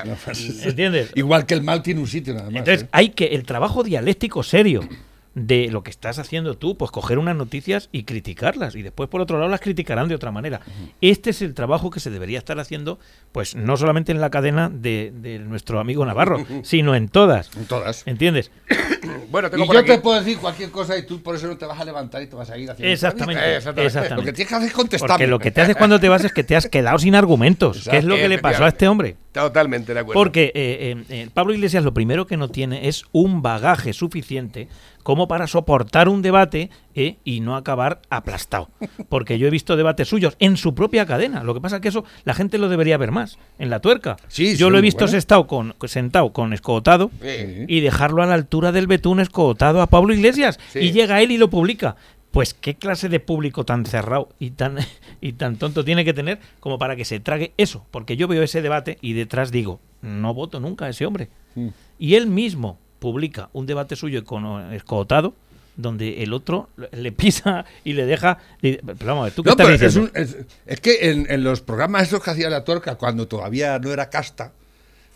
[0.64, 1.10] ¿Entiendes?
[1.14, 2.56] Igual que el mal tiene un sitio nada más.
[2.60, 2.88] Entonces ¿eh?
[2.92, 4.88] hay que el trabajo dialéctico serio
[5.35, 9.20] de lo que estás haciendo tú, pues coger unas noticias y criticarlas y después por
[9.20, 10.61] otro lado las criticarán de otra manera.
[11.01, 12.99] Este es el trabajo que se debería estar haciendo,
[13.33, 17.51] pues no solamente en la cadena de, de nuestro amigo Navarro, sino en todas.
[17.57, 18.07] En todas.
[18.07, 18.51] ¿Entiendes?
[19.31, 19.90] Bueno, tengo Y por yo aquí.
[19.90, 22.27] te puedo decir cualquier cosa y tú por eso no te vas a levantar y
[22.27, 22.92] te vas a ir haciendo.
[22.92, 24.14] Exactamente, Eh, exactamente.
[24.16, 25.12] Lo que tienes que hacer es contestarme.
[25.14, 27.88] Porque lo que te haces cuando te vas es que te has quedado sin argumentos,
[27.88, 29.16] que es lo que le pasó a este hombre.
[29.33, 30.18] Totalmente de acuerdo.
[30.20, 34.68] Porque eh, eh, Pablo Iglesias lo primero que no tiene es un bagaje suficiente
[35.03, 38.70] como para soportar un debate eh, y no acabar aplastado.
[39.08, 41.42] Porque yo he visto debates suyos en su propia cadena.
[41.42, 44.16] Lo que pasa es que eso la gente lo debería ver más, en la tuerca.
[44.28, 47.64] Sí, yo lo he visto sentado con, sentado con escotado Sí.
[47.68, 50.58] y dejarlo a la altura del betún escotado a Pablo Iglesias.
[50.74, 51.96] Y llega él y lo publica.
[52.30, 54.78] Pues qué clase de público tan cerrado y tan,
[55.20, 57.87] y tan tonto tiene que tener como para que se trague eso.
[57.92, 61.28] Porque yo veo ese debate y detrás digo, no voto nunca a ese hombre.
[61.54, 61.68] Mm.
[61.98, 64.24] Y él mismo publica un debate suyo
[64.72, 65.34] escotado
[65.76, 68.38] donde el otro le pisa y le deja...
[68.62, 70.10] y- Pero vamos ¿tú qué No, estás pero es, diciendo?
[70.14, 73.78] un- es- es que en, en los programas esos que hacía la tuerca, cuando todavía
[73.78, 74.52] no era casta,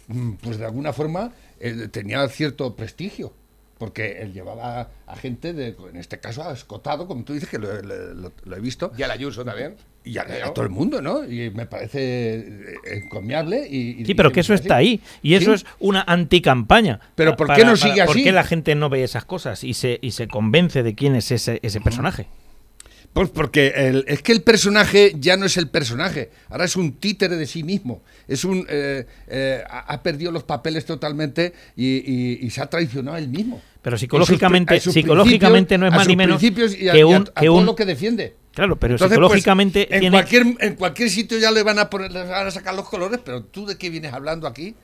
[0.09, 3.33] mm, pues de alguna forma eh, tenía cierto prestigio.
[3.79, 7.59] Porque él llevaba a gente, de, en este caso a Escotado, como tú dices, que
[7.59, 9.77] lo, lo- lo- lo he visto, Y a la Ayuso también.
[10.05, 11.25] y a, a todo el mundo, ¿no?
[11.25, 13.69] Y me parece eh, encomiable.
[13.71, 15.01] Y, y- Sí, pero y- que eso está ahí.
[15.23, 15.63] Y eso Sí.
[15.65, 16.99] es una anticampaña.
[17.15, 18.25] Pero ¿por qué no sigue ¿Por así?
[18.25, 21.31] qué la gente no ve esas cosas y se, y se convence de quién es
[21.31, 22.27] ese, ese personaje?
[23.13, 26.93] Pues porque el- es que el personaje ya no es el personaje, ahora es un
[26.93, 28.03] títere de sí mismo.
[28.29, 33.17] Es un eh, eh, ha perdido los papeles totalmente y, y- y se ha traicionado
[33.17, 33.61] él mismo.
[33.83, 37.47] Pero sus psicológicamente, sus psicológicamente no es más ni menos y a, que un, que
[37.47, 38.37] todo un- lo que defiende.
[38.55, 40.17] Claro, pero Entonces, pues, psicológicamente en tiene...
[40.17, 43.21] cualquier en cualquier sitio ya le van a poner le van a sacar los colores,
[43.25, 44.75] pero tú de qué vienes hablando aquí?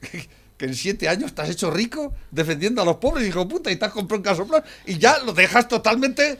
[0.56, 3.70] que en siete años te has hecho rico defendiendo a los pobres, hijo de puta,
[3.70, 6.38] y te has comprado un casoplan y ya lo dejas totalmente.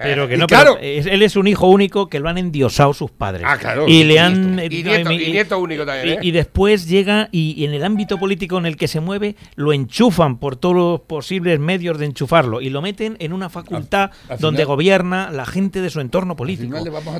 [0.00, 3.10] Pero que no, claro, pero él es un hijo único que lo han endiosado sus
[3.10, 3.44] padres.
[3.46, 4.58] Ah, claro, Y le han.
[4.58, 6.18] Y nieto, y nieto único también, y- ¿eh?
[6.22, 10.38] y después llega y, en el ámbito político en el que se mueve lo enchufan
[10.38, 14.58] por todos los posibles medios de enchufarlo y lo meten en una facultad al donde
[14.62, 16.76] final- gobierna la gente de su entorno político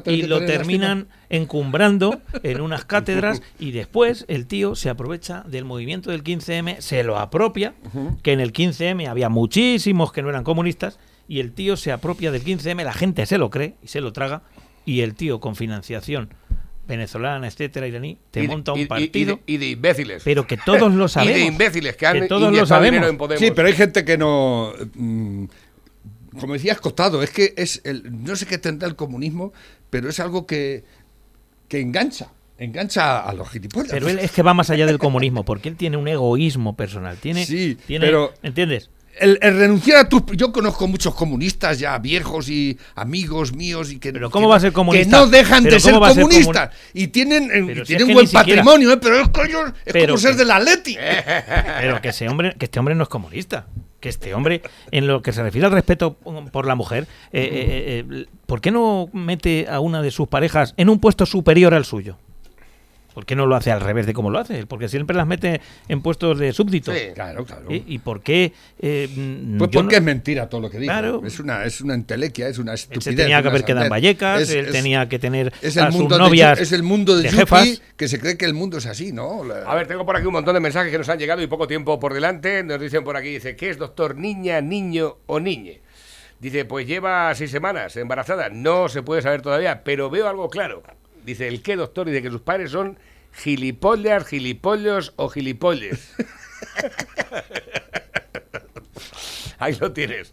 [0.06, 6.10] y lo terminan encumbrando en unas cátedras y después el tío se aprovecha del movimiento
[6.10, 7.74] del 15M, se lo apropia,
[8.22, 10.98] que en el 15M había muchísimos que no eran comunistas
[11.30, 14.12] y el tío se apropia del 15M, la gente se lo cree y se lo
[14.12, 14.42] traga
[14.84, 16.28] y el tío con financiación
[16.88, 20.22] venezolana, etcétera, iraní, te Y monta y- y- un y partido de- Y de, imbéciles.
[20.24, 21.34] pero que todos lo Y sabemos.
[21.36, 22.94] de imbéciles que han que todos lo sabemos.
[22.94, 23.40] dinero en Podemos.
[23.44, 24.72] Sí, pero hay gente que no.
[24.96, 25.44] mm,
[26.40, 29.52] como decía Escotado, es que es el, no sé qué tendrá el comunismo,
[29.88, 30.84] pero es algo que,
[31.68, 32.32] que engancha.
[32.58, 33.90] Engancha a los gilipollas.
[33.90, 37.16] Pero él es que va más allá del comunismo, porque él tiene un egoísmo personal.
[37.18, 38.90] Tiene, Sí, tiene pero- ¿entiendes?
[39.20, 40.22] El, el renunciar a tus.
[40.36, 44.12] Yo conozco muchos comunistas ya viejos y amigos míos y que.
[44.12, 45.04] Pero ¿cómo no- va a ser comunista?
[45.18, 46.70] Que no dejan de ser ¿cómo va a ser comunistas.
[46.94, 48.96] y tienen, eh, si tienen buen patrimonio, ¿eh?
[48.96, 50.96] pero es, coño, es Pero como ser que- del Atleti.
[51.80, 53.66] Pero que ese hombre, que este hombre no es comunista.
[54.00, 58.04] Que este hombre, en lo que se refiere al respeto por la mujer, eh, eh,
[58.08, 61.84] eh, ¿por qué no mete a una de sus parejas en un puesto superior al
[61.84, 62.16] suyo?
[63.14, 64.66] ¿Por qué no lo hace al revés de cómo lo hace?
[64.66, 66.92] Porque siempre las mete en puestos de súbdito.
[66.94, 67.66] Sí, claro, claro.
[67.68, 68.52] ¿Y, y por qué?
[68.78, 70.86] eh, mm, Pues porque no- es mentira todo lo que dice.
[70.92, 71.20] Claro.
[71.26, 73.04] Es una, es una entelequia, es una Él estupidez.
[73.04, 73.90] se tenía que haber quedado en.
[73.90, 76.72] Vallecas, Es- él es- tenía que tener es a el sus mundo de novias es
[76.72, 79.42] el mundo de, de que se cree que el mundo es así, ¿no?
[79.44, 81.46] La- A ver, tengo por aquí un montón de mensajes que nos han llegado y
[81.48, 82.62] poco tiempo por delante.
[82.62, 85.80] Nos dicen por aquí, dice, ¿qué es doctor niña, niño o niñe?
[86.38, 88.48] Dice, pues lleva seis semanas embarazada.
[88.48, 90.82] No se puede saber todavía, pero veo algo claro.
[91.24, 92.06] Dice, ¿el qué, doctor?
[92.06, 92.98] Dice que sus padres son
[93.32, 96.14] gilipollas, gilipollos o gilipolles.
[99.58, 100.32] Ahí lo tienes.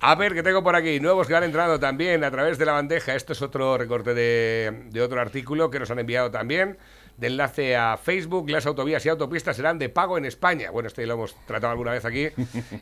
[0.00, 2.72] A ver, que tengo por aquí nuevos que van entrando también a través de la
[2.72, 3.14] bandeja.
[3.14, 6.78] Esto es otro recorte de, de otro artículo que nos han enviado también.
[7.16, 8.48] de enlace a Facebook.
[8.50, 10.70] Las autovías y autopistas serán de pago en España.
[10.70, 12.28] Bueno, este lo hemos tratado alguna vez aquí.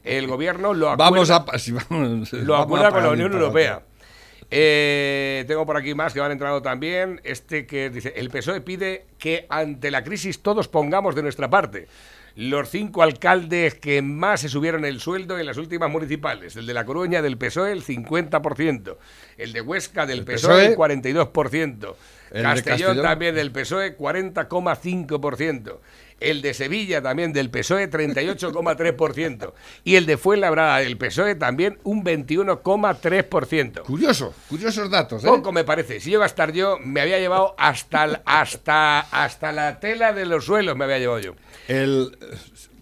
[0.04, 1.44] El gobierno lo acuerda, Vamos a.
[1.46, 3.32] pa- si vamos- lo vamos a con la Unión.
[3.32, 3.82] Europea.
[4.50, 7.20] Eh, tengo por aquí más que van entrando también.
[7.24, 11.88] Este que dice, el PSOE pide que ante la crisis todos pongamos de nuestra parte.
[12.36, 16.54] Los cinco alcaldes que más se subieron el sueldo en las últimas municipales.
[16.56, 18.96] El de La Coruña del PSOE el 50%.
[19.38, 21.94] El de Huesca del El PSOE el PSOE, 42%.
[22.32, 23.02] el de Castellón Castellón.
[23.02, 25.78] también del PSOE 40,5%.
[26.18, 29.52] El de Sevilla también del PSOE 38,3%.
[29.84, 33.82] Y el de Fuenlabrada del PSOE también un 21,3%.
[33.82, 35.26] Curioso, curiosos datos, ¿eh?
[35.26, 36.00] Poco me parece.
[36.00, 40.46] Si iba a estar yo, me había llevado hasta, hasta, hasta la tela de los
[40.46, 41.34] suelos, me había llevado yo.
[41.68, 42.16] El.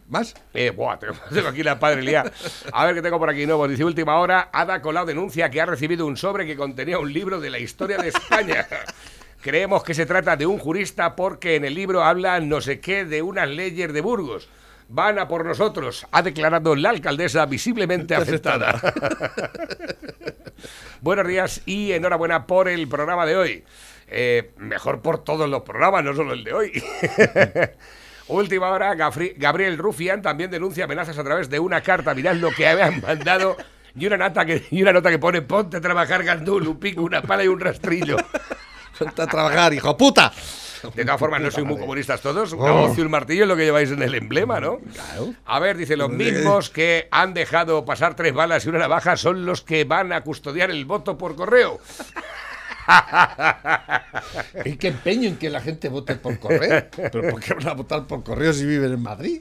[0.08, 0.34] ¿Más?
[0.52, 2.30] Eh, buah, tengo, tengo aquí la padre liada.
[2.72, 3.66] A ver qué tengo por aquí nuevo.
[3.66, 7.40] Dice última hora, Ada Colau denuncia que ha recibido un sobre que contenía un libro
[7.40, 8.66] de la historia de España.
[9.44, 13.04] Creemos que se trata de un jurista porque en el libro habla no sé qué
[13.04, 14.48] de unas leyes de Burgos.
[14.88, 18.80] Van a por nosotros, ha declarado la alcaldesa visiblemente afectada.
[21.02, 23.64] Buenos días y enhorabuena por el programa de hoy.
[24.08, 26.82] Eh, mejor por todos los programas, no solo el de hoy.
[28.28, 32.14] Última hora, Gabriel Rufián también denuncia amenazas a través de una carta.
[32.14, 33.58] Mirad lo que habían mandado
[33.94, 37.02] y una, nota que, y una nota que pone ponte a trabajar gandul, un pico,
[37.02, 38.16] una pala y un rastrillo.
[38.98, 40.32] Ponte a trabajar, hijo puta.
[40.94, 42.52] De todas formas, no sois muy comunistas todos.
[42.52, 42.94] Una Oh.
[42.94, 44.80] y un martillo es lo que lleváis en el emblema, ¿no?
[45.46, 49.46] A ver, dice, los mismos que han dejado pasar tres balas y una navaja son
[49.46, 51.80] los que van a custodiar el voto por correo.
[54.64, 56.86] ¿Y qué empeño en que la gente vote por correo?
[56.94, 59.40] ¿Pero por qué van a votar por correo si viven en Madrid?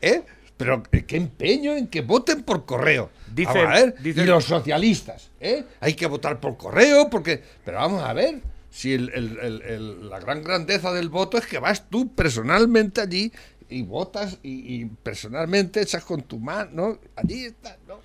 [0.00, 0.22] ¿Eh?
[0.56, 3.10] Pero qué empeño en que voten por correo.
[3.30, 5.64] Dicen- Vamos a ver, dicen- y los socialistas, ¿eh?
[5.80, 7.42] Hay que votar por correo porque...
[7.62, 8.40] Pero vamos a ver,
[8.76, 13.00] si el- el- el- el- la gran grandeza del voto es que vas tú personalmente
[13.00, 13.32] allí
[13.70, 16.98] y votas y, y personalmente echas con tu mano, ¿no?
[17.16, 18.00] Allí está, ¿no?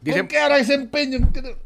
[0.00, 1.18] Dicen- ¿Por qué ahora ese empeño?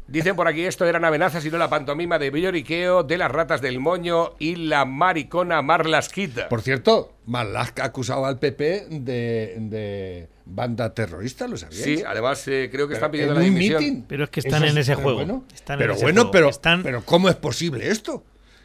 [0.07, 3.61] Dicen por aquí esto eran amenazas y no la pantomima de Villoriqueo, de las ratas
[3.61, 6.49] del moño y la maricona Marlasquita.
[6.49, 11.83] Por cierto, Malaska ha acusado al PP de, de banda terrorista, ¿lo sabíais?
[11.83, 13.83] Sí, además eh, creo que están Pero pidiendo en la un dimisión.
[13.83, 14.05] mitin.
[14.07, 15.17] Pero es que están Eso en es- ese pero juego.
[15.19, 16.31] Bueno, Están en pero ese bueno, juego.
[16.31, 18.23] pero, Están- pero ¿cómo es posible esto?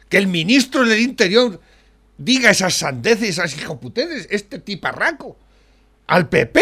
[0.09, 1.61] Que el ministro del Interior
[2.17, 5.37] diga esas sandeces, esas hijoputeces, este tiparraco,
[6.07, 6.59] al PP.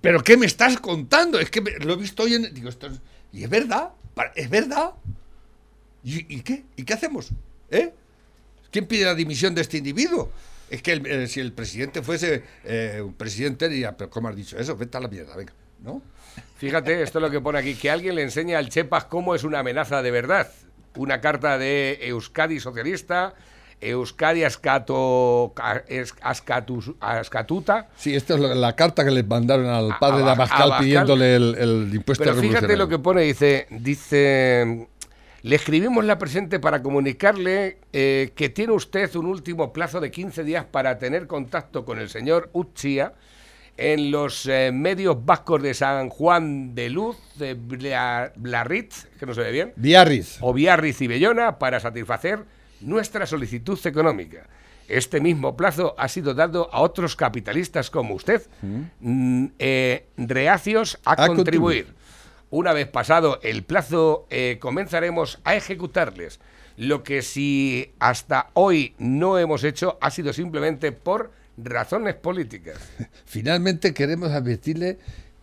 [0.00, 1.40] ¿Pero qué me estás contando?
[1.40, 2.54] Es que lo he visto hoy en...
[2.54, 3.00] Digo, esto es,
[3.32, 3.90] y es verdad,
[4.34, 4.92] es verdad.
[6.04, 6.64] ¿Y, qué?
[6.76, 7.30] ¿Y qué hacemos?
[7.70, 7.92] ¿Eh?
[8.70, 10.30] ¿Quién pide la dimisión de este individuo?
[10.70, 14.58] Es que eh, si el presidente fuese eh, un presidente diría, pero ¿cómo has dicho
[14.58, 14.76] eso?
[14.76, 15.52] Vete a la mierda, venga,
[15.82, 16.00] ¿no?
[16.58, 19.44] Fíjate, esto es lo que pone aquí, que alguien le enseña al Chepas cómo es
[19.44, 20.50] una amenaza de verdad.
[20.98, 23.34] Una carta de Euskadi socialista,
[23.80, 27.88] Euskadi ascato, ascatus- ascatuta.
[27.96, 30.62] Sí, esta es la, la carta que le mandaron al padre a de Ba- Abascal
[30.62, 30.84] Abascal.
[30.84, 34.88] pidiéndole el, el impuesto Pero fíjate lo que pone, dice, dice,
[35.42, 40.42] le escribimos la presente para comunicarle eh, que tiene usted un último plazo de 15
[40.44, 43.12] días para tener contacto con el señor Uchia
[43.78, 49.32] en los eh, medios vascos de San Juan de Luz, de Bla- Blarritz, que no
[49.34, 50.38] se ve bien, Biarritz.
[50.40, 52.40] o Biarritz y Bellona para satisfacer
[52.80, 54.46] nuestra solicitud económica.
[54.88, 58.42] Este mismo plazo ha sido dado a otros capitalistas como usted,
[59.00, 61.84] mm, eh, reacios a, A contribuir.
[61.84, 61.98] contribuir.
[62.50, 66.40] Una vez pasado el plazo, eh, comenzaremos a ejecutarles.
[66.78, 72.76] Lo que si hasta hoy no hemos hecho ha sido simplemente por razones políticas.
[73.26, 74.98] Finalmente queremos advertirle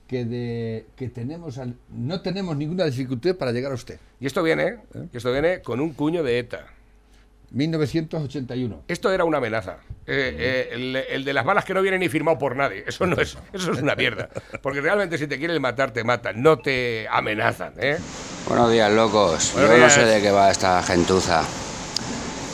[0.08, 4.00] que, de, que tenemos al- no tenemos ninguna dificultad para llegar a usted.
[4.20, 4.78] Y esto viene,
[5.12, 6.68] y esto viene con un cuño de ETA.
[7.52, 8.84] 1981.
[8.88, 9.78] Esto era una amenaza.
[10.08, 12.84] Eh, eh, el, el de las balas que no viene ni firmado por nadie.
[12.86, 14.30] Eso no es, eso es una mierda.
[14.62, 16.42] Porque realmente si te quieren matar, te matan.
[16.42, 17.74] No te amenazan.
[17.78, 17.98] ¿eh?
[18.48, 19.54] Buenos días, locos.
[19.54, 21.44] Buenos Yo no sé de qué va esta gentuza.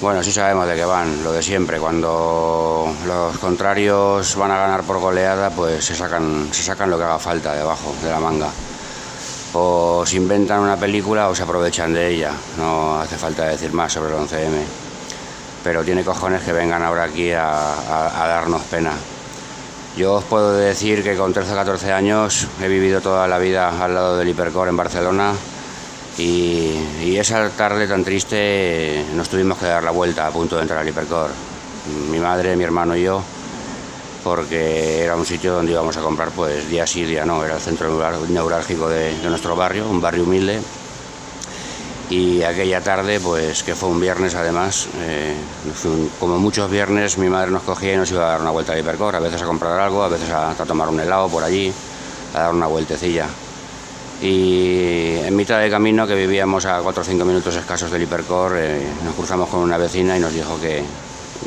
[0.02, 1.78] Bueno, sí sabemos de qué van, lo de siempre.
[1.80, 7.04] Cuando los contrarios van a ganar por goleada, pues se sacan, se sacan lo que
[7.04, 8.48] haga falta debajo de la manga.
[9.54, 12.32] O se inventan una película o se aprovechan de ella.
[12.58, 14.64] No hace falta decir más sobre el 11M.
[15.64, 17.74] Pero tiene cojones que vengan ahora aquí a,
[18.24, 18.94] a- darnos pena.
[19.96, 23.70] Yo os puedo decir que con 13 o 14 años he vivido toda la vida
[23.84, 25.34] al lado del Hipercor en Barcelona
[26.18, 30.80] y, esa tarde tan triste nos tuvimos que dar la vuelta a punto de entrar
[30.80, 31.30] al Hipercor.
[32.10, 33.24] Mi madre, mi hermano y yo,
[34.24, 37.62] porque era un sitio donde íbamos a comprar pues día sí, día no, era el
[37.62, 37.90] centro
[38.28, 40.62] neurálgico de, nuestro barrio, un barrio humilde.
[42.10, 45.34] Y aquella tarde, pues que fue un viernes además, eh,
[46.20, 48.80] como muchos viernes, mi madre nos cogía y nos iba a dar una vuelta al
[48.80, 51.72] hipercor, a veces a comprar algo, a veces a tomar un helado por allí,
[52.34, 53.28] a dar una vueltecilla.
[54.22, 58.54] Y en mitad de camino, que vivíamos a 4 o 5 minutos escasos del hipercor,
[58.58, 60.84] eh, nos cruzamos con una vecina y nos dijo que,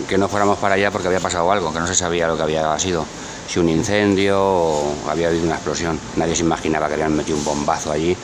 [0.09, 2.43] que no fuéramos para allá porque había pasado algo, que no se sabía lo que
[2.43, 3.07] había sido.
[3.47, 6.01] Si un incendio o había habido una explosión.
[6.17, 8.17] Nadie se imaginaba que habían metido un bombazo allí.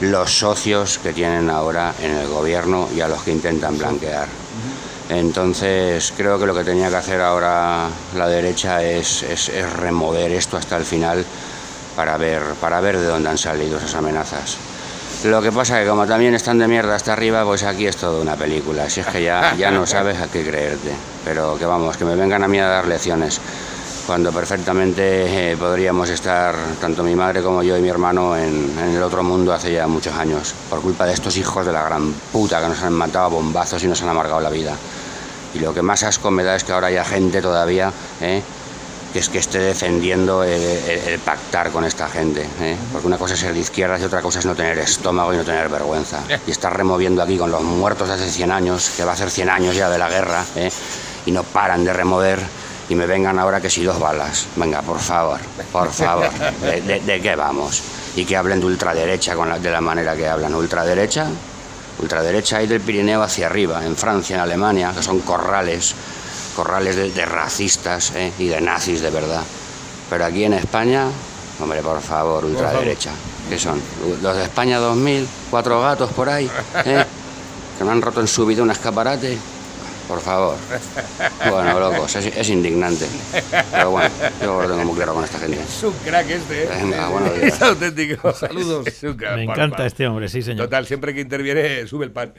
[0.00, 4.28] Los socios que tienen ahora en el gobierno y a los que intentan blanquear.
[5.10, 10.30] Entonces creo que lo que tenía que hacer ahora la derecha es, es- es remover
[10.30, 11.24] esto hasta el final
[12.00, 14.56] para ver, para ver de dónde han salido esas amenazas.
[15.24, 17.94] Lo que pasa es que como también están de mierda hasta arriba, pues aquí es
[17.98, 18.88] toda una película.
[18.88, 20.92] Si es que ya, ya no sabes a qué creerte.
[21.26, 23.38] Pero que vamos, que me vengan a mí a dar lecciones.
[24.06, 28.96] Cuando perfectamente eh, podríamos estar, tanto mi madre como yo y mi hermano, en, en
[28.96, 30.54] el otro mundo hace ya muchos años.
[30.70, 33.84] Por culpa de estos hijos de la gran puta que nos han matado a bombazos
[33.84, 34.72] y nos han amargado la vida.
[35.52, 37.92] Y lo que más asco me da es que ahora haya gente todavía
[38.22, 38.42] ¿eh?
[39.12, 42.46] Que es que esté defendiendo el, el- el pactar con esta gente.
[42.60, 42.76] ¿eh?
[42.92, 45.36] Porque una cosa es ser de izquierdas y otra cosa es no tener estómago y
[45.36, 46.20] no tener vergüenza.
[46.46, 49.30] Y estar removiendo aquí con los muertos de hace 100 años, que va a ser
[49.30, 50.70] 100 años ya de la guerra, ¿eh?
[51.26, 52.38] y no paran de remover.
[52.88, 54.46] Y me vengan ahora que si dos balas.
[54.56, 55.38] Venga, por favor,
[55.72, 56.28] por favor.
[56.60, 57.82] ¿De, de- de qué vamos?
[58.16, 60.52] Y que hablen de ultraderecha con la- de la manera que hablan.
[60.54, 61.26] ¿Ultraderecha?
[62.00, 65.94] Ultraderecha hay del Pirineo hacia arriba, en Francia, en Alemania, que son corrales,
[66.60, 68.34] corrales de, racistas ¿eh?
[68.38, 69.42] y de nazis de verdad.
[70.10, 71.06] Pero aquí en España,
[71.58, 73.12] hombre, por favor, ultraderecha.
[73.48, 73.80] ¿Qué son?
[74.20, 76.50] Los de España 2000, cuatro gatos por ahí,
[76.84, 77.04] ¿eh?
[77.78, 79.38] que no han roto en su vida un escaparate.
[80.10, 80.56] Por favor.
[81.48, 83.06] Bueno, locos, es, es indignante.
[83.70, 84.10] Pero bueno,
[84.42, 85.60] yo lo tengo muy claro con esta gente.
[85.60, 86.64] Es un crack este.
[86.64, 86.68] ¿eh?
[86.68, 87.54] Venga, buenos días.
[87.54, 88.32] Es auténtico.
[88.32, 88.88] Saludos.
[88.88, 90.66] Es un crack, Me encanta este hombre, sí, señor.
[90.66, 92.34] Total, siempre que interviene sube el pan.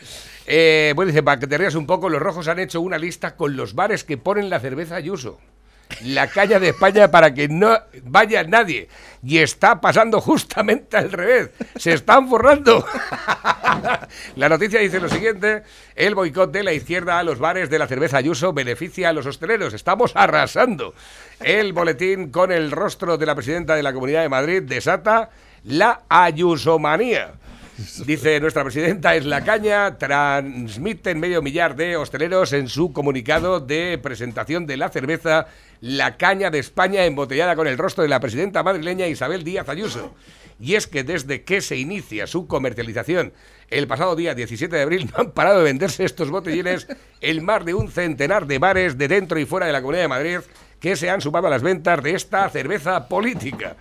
[0.46, 3.38] Eh, bueno, dice, para que te rías un poco, los rojos han hecho una lista
[3.38, 5.40] con los bares que ponen la cerveza Ayuso.
[6.04, 8.90] La calle de España para que no vaya nadie.
[9.24, 11.52] Y está pasando justamente al revés.
[11.78, 12.86] Se están forrando.
[14.36, 15.64] La noticia dice lo siguiente:
[15.96, 19.26] el boicot de la izquierda a los bares de la cerveza Ayuso beneficia a los
[19.26, 19.74] hosteleros.
[19.74, 20.94] Estamos arrasando.
[21.40, 25.30] El boletín con el rostro de la presidenta de la Comunidad de Madrid desata
[25.64, 27.34] la ayusomanía.
[28.06, 33.98] Dice nuestra presidenta es la caña, transmiten medio millar de hosteleros en su comunicado de
[33.98, 35.48] presentación de la cerveza
[35.80, 40.14] La Caña de España embotellada con el rostro de la presidenta madrileña Isabel Díaz Ayuso.
[40.62, 43.34] Y es que desde que se inicia su comercialización
[43.72, 46.88] el pasado día 17 de abril no han parado de venderse estos botellines
[47.20, 50.08] en más de un centenar de bares de dentro y fuera de la Comunidad de
[50.10, 50.40] Madrid
[50.80, 53.76] que se han sumado a las ventas de esta cerveza política.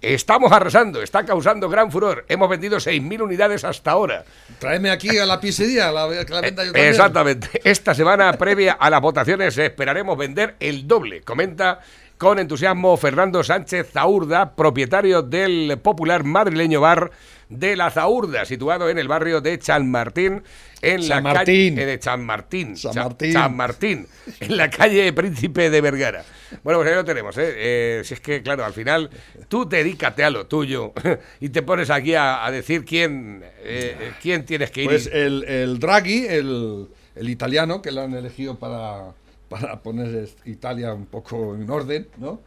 [0.00, 2.26] Estamos arrasando, está causando gran furor.
[2.28, 4.24] Hemos vendido 6.000 unidades hasta ahora.
[4.58, 6.90] Tráeme aquí a la pizzería, la, que la venda yo también.
[6.90, 7.48] Exactamente.
[7.64, 11.80] Esta semana previa a las votaciones esperaremos vender el doble, comenta
[12.18, 17.10] con entusiasmo Fernando Sánchez Zaurda, propietario del popular madrileño bar
[17.48, 20.42] de la Zaurda, situado en el barrio de Chanmartín,
[20.80, 21.74] en San la Martín.
[21.74, 24.06] calle eh, de Chanmartín, San Martín.
[24.40, 26.24] En la calle Príncipe de Vergara.
[26.62, 27.52] Bueno, pues ahí lo tenemos, ¿eh?
[27.56, 29.10] Eh, si es que, claro, al final
[29.48, 30.92] tú dedícate a lo tuyo
[31.40, 34.88] y te pones aquí a, a decir quién, eh, quién tienes que ir.
[34.88, 39.12] Pues el, el Draghi, el, el italiano, que lo han elegido para,
[39.54, 42.40] para poner Italia un poco en orden, ¿no?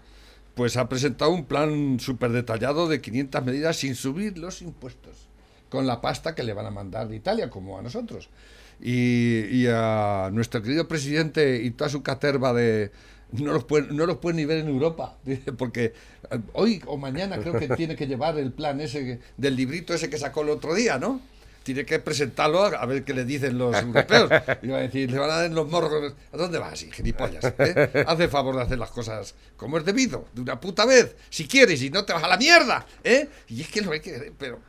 [0.56, 5.30] Pues ha presentado un plan súper detallado de 500 medidas sin subir los impuestos,
[5.70, 8.30] con la pasta que le van a mandar de Italia, como a nosotros.
[8.82, 12.92] Y, a nuestro querido presidente y toda su caterva de...
[13.32, 15.18] No los, pueden, no los pueden ni ver en Europa,
[15.58, 15.94] porque
[16.30, 20.10] eh, hoy o mañana creo que tiene que llevar el plan ese del librito ese
[20.10, 21.22] que sacó el otro día, ¿no?
[21.68, 24.30] Tiene que presentarlo a ver qué le dicen los europeos.
[24.62, 26.14] Y va a decir, le van a dar en los morros.
[26.32, 27.44] ¿A dónde vas, y gilipollas?
[27.60, 28.04] ¿eh?
[28.08, 31.16] Haz el favor de hacer las cosas como es debido, de una puta vez.
[31.30, 32.86] Si quieres, y no te vas a la mierda.
[33.04, 33.28] ¿eh?
[33.50, 34.32] Y es que no hay que.
[34.38, 34.60] Pero.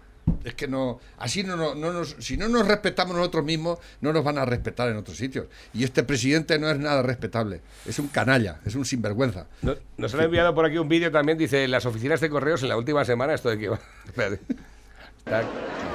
[0.44, 4.12] Es que no, así no, no, no nos, si no nos respetamos nosotros mismos, no
[4.12, 5.46] nos van a respetar en otros sitios.
[5.72, 9.46] Y este presidente no es nada respetable, es un canalla, es un sinvergüenza.
[9.62, 12.68] No- Nos han enviado por aquí un vídeo también, dice, las oficinas de correos en
[12.68, 13.68] la última semana, esto de que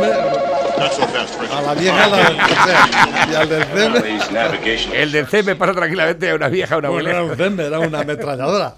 [0.00, 0.55] va...
[0.78, 4.18] A la vieja, la, o sea, y al del cesme.
[5.02, 7.32] El del CEME pasa tranquilamente a una vieja, a una Bueno, no era abuela.
[7.32, 8.74] un cesme, era una ametralladora.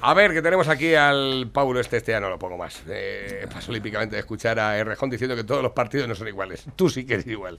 [0.00, 2.80] A ver, que tenemos aquí al Paulo este, este ya no lo pongo más.
[2.88, 6.64] Eh, paso olímpicamente de escuchar a Errejón diciendo que todos los partidos no son iguales.
[6.76, 7.58] Tú sí que eres igual.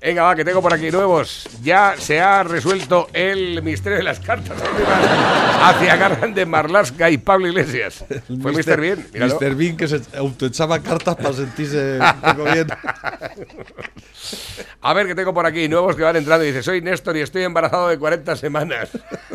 [0.00, 1.48] Venga, va, que tengo por aquí nuevos.
[1.62, 4.56] Ya se ha resuelto el misterio de las cartas
[5.62, 8.04] hacia Gargan de Marlaska y Pablo Iglesias.
[8.42, 8.80] Fue Mr.
[8.80, 9.38] Bean, míralo.
[9.40, 9.54] Mr.
[9.54, 12.66] Bean que se autoechaba cartas para sentirse un poco bien.
[14.80, 17.20] A ver, que tengo por aquí nuevos que van entrando y dice, soy Néstor y
[17.20, 18.90] estoy embarazado de 40 semanas.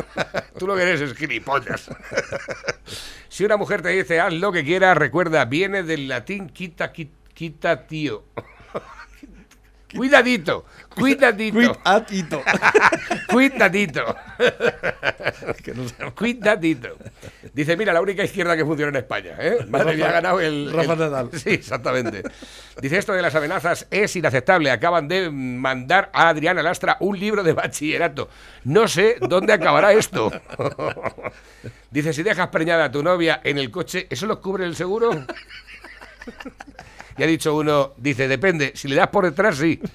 [0.58, 1.90] Tú lo que eres es gilipollas.
[3.28, 7.10] si una mujer te dice, haz lo que quieras, recuerda, viene del latín quita, qui-
[7.34, 8.24] quita, tío.
[9.96, 10.64] Cuidadito,
[10.94, 11.54] cuidadito.
[11.82, 12.42] Cuidadito.
[13.28, 14.16] Cuidadito.
[16.16, 16.88] Cuidadito.
[17.52, 19.34] Dice, mira, la única izquierda que funciona en España.
[19.38, 19.66] ¿eh?
[19.68, 20.72] Madre mía, ha ganado el...
[20.72, 21.30] Rafa el- Nadal.
[21.32, 22.22] Sí, exactamente.
[22.80, 24.70] Dice, esto de las amenazas es inaceptable.
[24.70, 28.28] Acaban de mandar a Adriana Lastra un libro de bachillerato.
[28.64, 30.30] No sé dónde acabará esto.
[31.90, 35.10] Dice, si dejas preñada a tu novia en el coche, ¿eso lo cubre el seguro?
[37.16, 39.80] Y ha dicho uno, dice, depende, si le das por detrás, sí.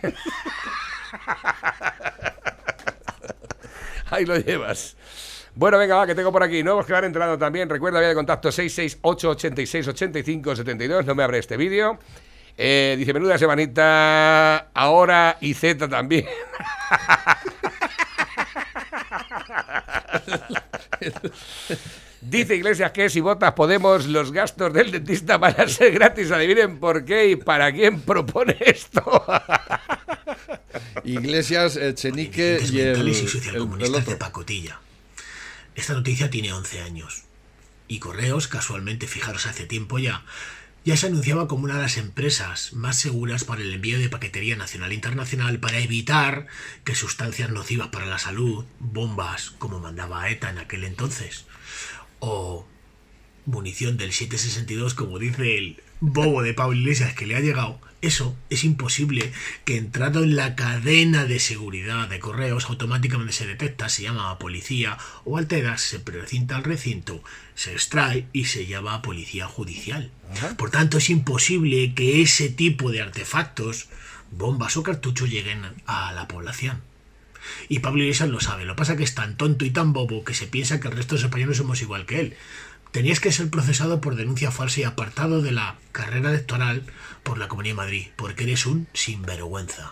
[4.12, 4.96] Ahí lo llevas.
[5.56, 7.70] Bueno, venga, va, que tengo por aquí nuevos que van entrando también.
[7.70, 11.06] Recuerda, vía de contacto 668 86 85 72.
[11.06, 11.98] No me abre este vídeo.
[12.58, 16.26] Eh, dice, menuda semanita, ahora y Z también.
[22.30, 26.32] Dice Iglesias que si votas Podemos, los gastos del dentista van a ser gratis.
[26.32, 29.24] Adivinen por qué y para quién propone esto.
[31.04, 34.12] Iglesias, Echenique y el, y el, otro.
[34.12, 34.80] de pacotilla.
[35.76, 37.24] Esta noticia tiene 11 años.
[37.88, 40.24] Y Correos, casualmente, fijaros, hace tiempo ya,
[40.84, 44.56] ya se anunciaba como una de las empresas más seguras para el envío de paquetería
[44.56, 46.48] nacional e internacional para evitar
[46.84, 51.46] que sustancias nocivas para la salud, bombas, como mandaba ETA en aquel entonces,
[52.26, 52.66] o
[53.46, 58.36] munición del 762, como dice el bobo de Pablo Iglesias que le ha llegado, eso
[58.50, 59.32] es imposible
[59.64, 64.40] que entrado en la cadena de seguridad de correos automáticamente se detecta, se llama a
[64.40, 67.24] policía o alteras, se precinta el recinto,
[67.54, 70.12] se extrae y se llama a policía judicial.
[70.58, 73.88] Por tanto, es imposible que ese tipo de artefactos,
[74.32, 76.82] bombas o cartuchos lleguen a la población.
[77.70, 78.66] Y Pablo Iglesias lo sabe.
[78.66, 80.88] Lo que pasa es que es tan tonto y tan bobo que se piensa que
[80.88, 82.38] el resto de los españoles somos igual que él.
[82.92, 86.84] Tenías que ser procesado por denuncia falsa y apartado de la carrera electoral
[87.24, 89.92] por la Comunidad de Madrid, porque eres un sinvergüenza.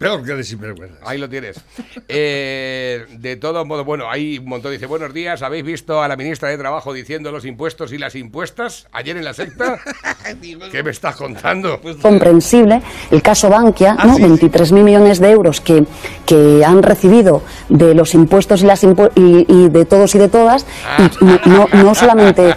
[0.00, 0.96] Peor que de sinvergüenza.
[1.04, 1.60] Ahí lo tienes.
[2.12, 4.72] Eh, de todos modos, bueno, hay un montón.
[4.72, 8.16] Dice, buenos días, ¿habéis visto a la ministra de Trabajo diciendo los impuestos y las
[8.16, 9.78] impuestas ayer en la secta?
[10.72, 11.80] ¿Qué me estás contando?
[12.02, 12.82] comprensible
[13.12, 14.16] el caso Bankia, ¿no?
[14.18, 15.84] 23.000 millones de euros que,
[16.26, 20.28] que han recibido de los impuestos y, las impu- y, y de todos y de
[20.28, 20.66] todas,
[20.98, 22.56] y no, no, no solamente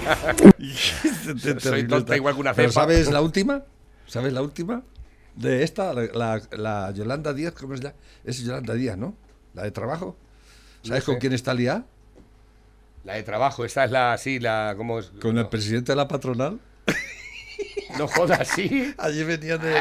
[1.59, 2.81] Soy tonta igual que una Pero cepa.
[2.81, 3.61] ¿Sabes la última?
[4.07, 4.81] ¿Sabes la última?
[5.35, 7.93] De esta, la, la- la Yolanda Díaz, ¿cómo es la?
[8.23, 9.15] Es Yolanda Díaz, ¿no?
[9.53, 10.15] La de trabajo.
[10.83, 11.85] ¿Sabes No con quién está liada?
[13.03, 15.11] La de trabajo, esta es la, sí, la, ¿cómo es?
[15.21, 16.59] Con el presidente de la patronal.
[17.97, 18.91] No jodas, sí.
[18.97, 19.75] Allí venía en el,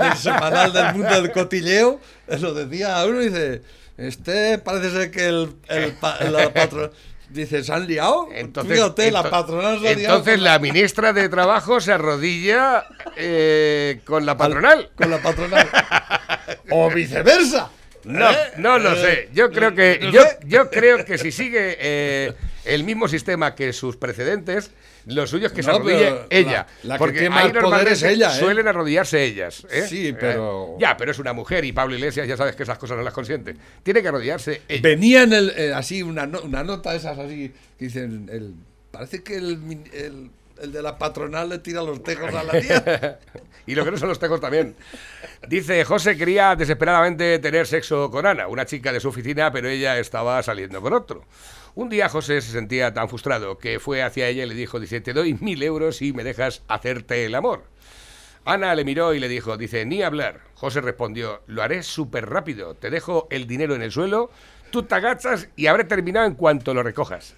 [0.00, 2.00] en el semanal del mundo del cotilleo,
[2.40, 3.62] lo decía a uno y dice,
[3.96, 6.90] este parece ser que el, el pa- la patronal...
[7.34, 8.28] Dice, ¿se han liado?
[8.68, 14.24] Fíjate, la patronal se ha liado Entonces la ministra de Trabajo se arrodilla eh, con
[14.24, 14.90] la patronal.
[14.94, 15.68] Con la patronal.
[16.70, 17.70] o viceversa.
[18.04, 18.36] No, ¿Eh?
[18.58, 19.28] no lo Eh, sé.
[19.32, 22.32] Yo creo que no yo, yo creo que si sigue eh,
[22.64, 24.70] el mismo sistema que sus precedentes,
[25.06, 26.66] lo suyo es que se arrodille ella.
[26.82, 28.38] la- la que porque tiene ahí normalmente es ella, ¿eh?
[28.40, 29.66] suelen arrodillarse ellas.
[29.70, 29.86] ¿eh?
[29.88, 32.78] Sí, Eh, pero- ya, pero es una mujer y Pablo Iglesias ya sabes que esas
[32.78, 33.54] cosas no las consiente.
[33.82, 34.80] Tiene que arrodillarse ella.
[34.82, 38.54] Venía en el, eh, así una, no- una nota de esas así que dicen, el,
[38.90, 39.58] parece que el,
[40.60, 43.18] el de la patronal le tira los tejos a la tía.
[43.66, 44.74] y lo que no son los tejos también.
[45.48, 49.98] Dice, José quería desesperadamente tener sexo con Ana, una chica de su oficina, pero ella
[49.98, 51.24] estaba saliendo con otro.
[51.74, 55.00] Un día José se sentía tan frustrado que fue hacia ella y le dijo, dice,
[55.00, 57.64] te doy mil euros y me dejas hacerte el amor.
[58.44, 60.40] Ana le miró y le dijo, dice, ni hablar.
[60.54, 64.30] José respondió, lo haré súper rápido, te dejo el dinero en el suelo,
[64.70, 67.34] tú te agachas y habré terminado en cuanto lo recojas.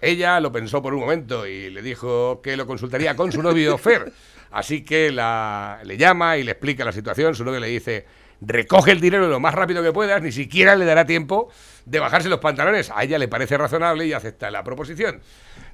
[0.00, 3.78] Ella lo pensó por un momento y le dijo que lo consultaría con su novio
[3.78, 4.12] Fer.
[4.50, 7.34] Así que la, le llama y le explica la situación.
[7.34, 8.06] Su novio le dice,
[8.40, 11.50] recoge el dinero lo más rápido que puedas, ni siquiera le dará tiempo
[11.84, 12.90] de bajarse los pantalones.
[12.94, 15.20] A ella le parece razonable y acepta la proposición.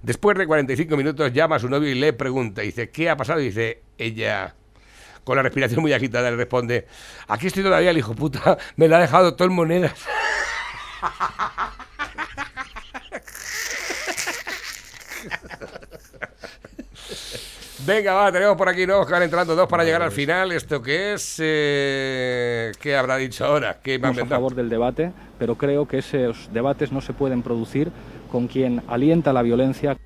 [0.03, 3.41] Después de 45 minutos llama a su novio y le pregunta, dice, ¿qué ha pasado?
[3.41, 4.55] Y dice, ella,
[5.25, 6.87] con la respiración muy agitada, le responde,
[7.29, 9.95] aquí estoy todavía, el hijo puta, me la ha dejado todo en monedas.
[17.85, 20.53] Venga, va, tenemos por aquí que van entrando dos para llegar al final.
[20.53, 21.37] ¿Esto qué es?
[21.39, 23.81] Eh, ¿Qué habrá dicho ahora?
[23.83, 27.91] ¿Qué Estamos a favor del debate, pero creo que esos debates no se pueden producir
[28.31, 29.97] con quien alienta la violencia.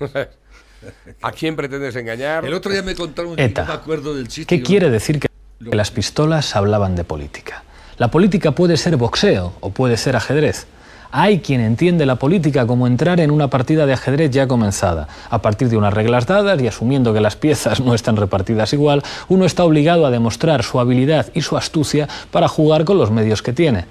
[1.22, 2.44] ¿A quién pretendes engañar?
[2.44, 4.56] El otro día me contaron, no me acuerdo del chiste.
[4.56, 5.26] ¿Qué quiere decir que
[5.58, 7.64] que las pistolas hablaban de política?
[7.98, 10.66] La política puede ser boxeo o puede ser ajedrez.
[11.10, 15.08] Hay quien entiende la política como entrar en una partida de ajedrez ya comenzada.
[15.30, 19.02] A partir de unas reglas dadas y asumiendo que las piezas no están repartidas igual,
[19.28, 23.42] uno está obligado a demostrar su habilidad y su astucia para jugar con los medios
[23.42, 23.86] que tiene.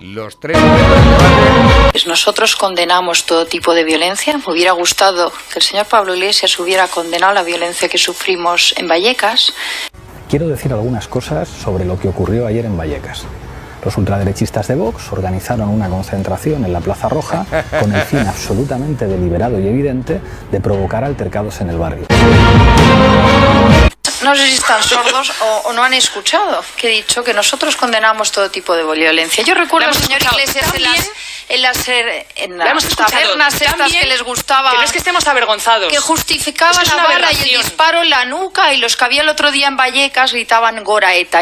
[0.00, 0.56] Los tres.
[1.92, 4.38] Pues Nosotros condenamos todo tipo de violencia.
[4.38, 8.88] Me hubiera gustado que el señor Pablo Iglesias hubiera condenado la violencia que sufrimos en
[8.88, 9.52] Vallecas.
[10.30, 13.26] Quiero decir algunas cosas sobre lo que ocurrió ayer en Vallecas.
[13.84, 17.46] Los ultraderechistas de Vox organizaron una concentración en la Plaza Roja
[17.80, 20.20] con el fin absolutamente deliberado y evidente
[20.50, 22.06] de provocar altercados en el barrio.
[24.22, 27.74] No sé si están sordos o, o no han escuchado que he dicho que nosotros
[27.76, 29.42] condenamos todo tipo de violencia.
[29.42, 31.10] Yo recuerdo al señor Iglesias en las,
[31.48, 34.72] en las, eh, en las tabernas estas que les gustaba.
[34.72, 35.90] que no es que estemos avergonzados.
[35.90, 39.04] Que justificaba Eso es la bala y el disparo en la nuca y los que
[39.06, 41.40] había el otro día en Vallecas gritaban Gora ETA.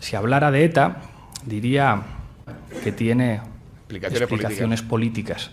[0.00, 1.07] Si hablara de ETA,
[1.48, 2.02] diría
[2.84, 3.40] que tiene
[3.88, 5.50] Explicaciones explicaciones políticas.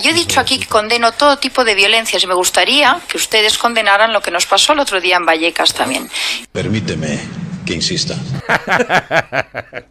[0.00, 3.58] Yo he dicho aquí que condeno todo tipo de violencias y me gustaría que ustedes
[3.58, 6.08] condenaran lo que nos pasó el otro día en Vallecas también.
[6.52, 7.18] Permíteme
[7.64, 8.14] que insista.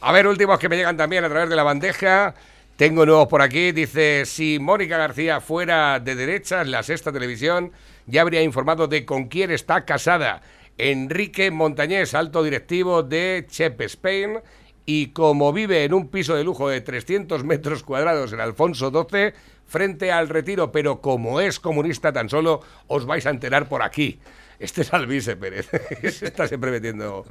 [0.00, 2.34] A ver, últimos que me llegan también a través de la bandeja.
[2.76, 3.72] Tengo nuevos por aquí.
[3.72, 7.72] Dice, si Mónica García fuera de derechas, la sexta televisión
[8.06, 10.40] ya habría informado de con quién está casada.
[10.78, 14.38] Enrique Montañés, alto directivo de Chep Spain.
[14.86, 19.34] Y como vive en un piso de lujo de 300 metros cuadrados en Alfonso XII,
[19.66, 24.18] frente al retiro, pero como es comunista tan solo, os vais a enterar por aquí.
[24.58, 25.68] Este es Alvise Pérez.
[26.10, 27.26] Se está siempre metiendo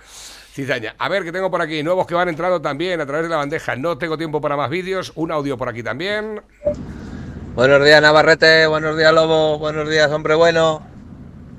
[0.52, 0.96] cizaña.
[1.00, 1.82] A ver, que tengo por aquí.
[1.82, 3.76] Nuevos que van entrando también a través de la bandeja.
[3.76, 5.12] No tengo tiempo para más vídeos.
[5.16, 6.42] Un audio por aquí también.
[7.58, 10.86] Buenos días Navarrete, buenos días Lobo, buenos días hombre bueno,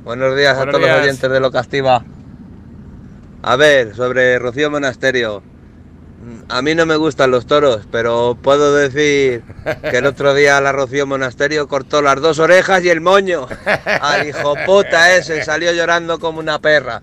[0.08, 0.96] buenos días Buenos a todos días.
[0.96, 2.02] los oyentes de Lo Castiva.
[3.42, 5.42] A ver, sobre Rocío Monasterio.
[5.42, 9.42] Mm, A mí no me gustan los toros, pero puedo decir
[9.82, 13.46] que el otro día la Rocío Monasterio cortó las dos orejas y el moño.
[14.00, 17.02] Al hijo puta ese salió llorando como una perra.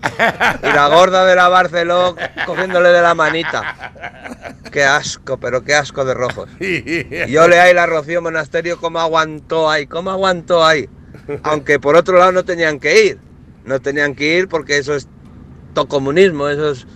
[0.64, 4.52] Y la gorda de la Barceló cogiéndole de la manita.
[4.72, 6.48] Qué asco, pero qué asco de rojos.
[6.58, 10.88] Y yo le ahí la Rocío Monasterio cómo aguantó ahí, cómo aguantó ahí.
[11.42, 13.18] Aunque por otro lado no tenían que ir.
[13.64, 15.08] No tenían que ir porque eso es
[15.74, 16.86] todo comunismo, esos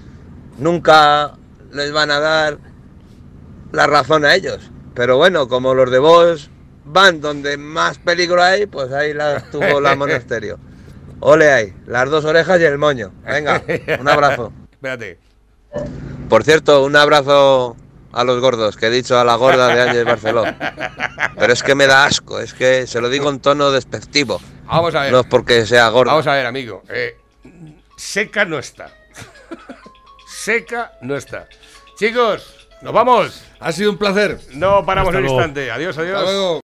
[0.58, 1.34] nunca
[1.72, 2.58] les van a dar
[3.72, 4.70] la razón a ellos.
[4.94, 6.50] Pero bueno, como los de vos
[6.84, 10.58] van donde más peligro hay, pues ahí las tuvo la monasterio.
[11.20, 13.12] Ole ahí, las dos orejas y el moño.
[13.24, 13.62] Venga,
[14.00, 14.52] un abrazo.
[14.72, 15.18] Espérate.
[16.28, 17.76] Por cierto, un abrazo
[18.12, 20.44] a los gordos, que he dicho a la gorda de Ángel Barceló.
[21.38, 24.40] Pero es que me da asco, es que se lo digo en tono despectivo.
[24.64, 25.12] Vamos a ver.
[25.12, 26.12] No es porque sea gorda.
[26.12, 26.82] Vamos a ver, amigo.
[26.88, 27.16] Eh,
[27.96, 28.92] seca no está.
[30.26, 31.48] seca no está.
[31.96, 33.42] Chicos, nos vamos.
[33.60, 34.38] Ha sido un placer.
[34.52, 35.70] No paramos un instante.
[35.70, 36.18] Adiós, adiós.
[36.18, 36.58] Hasta luego.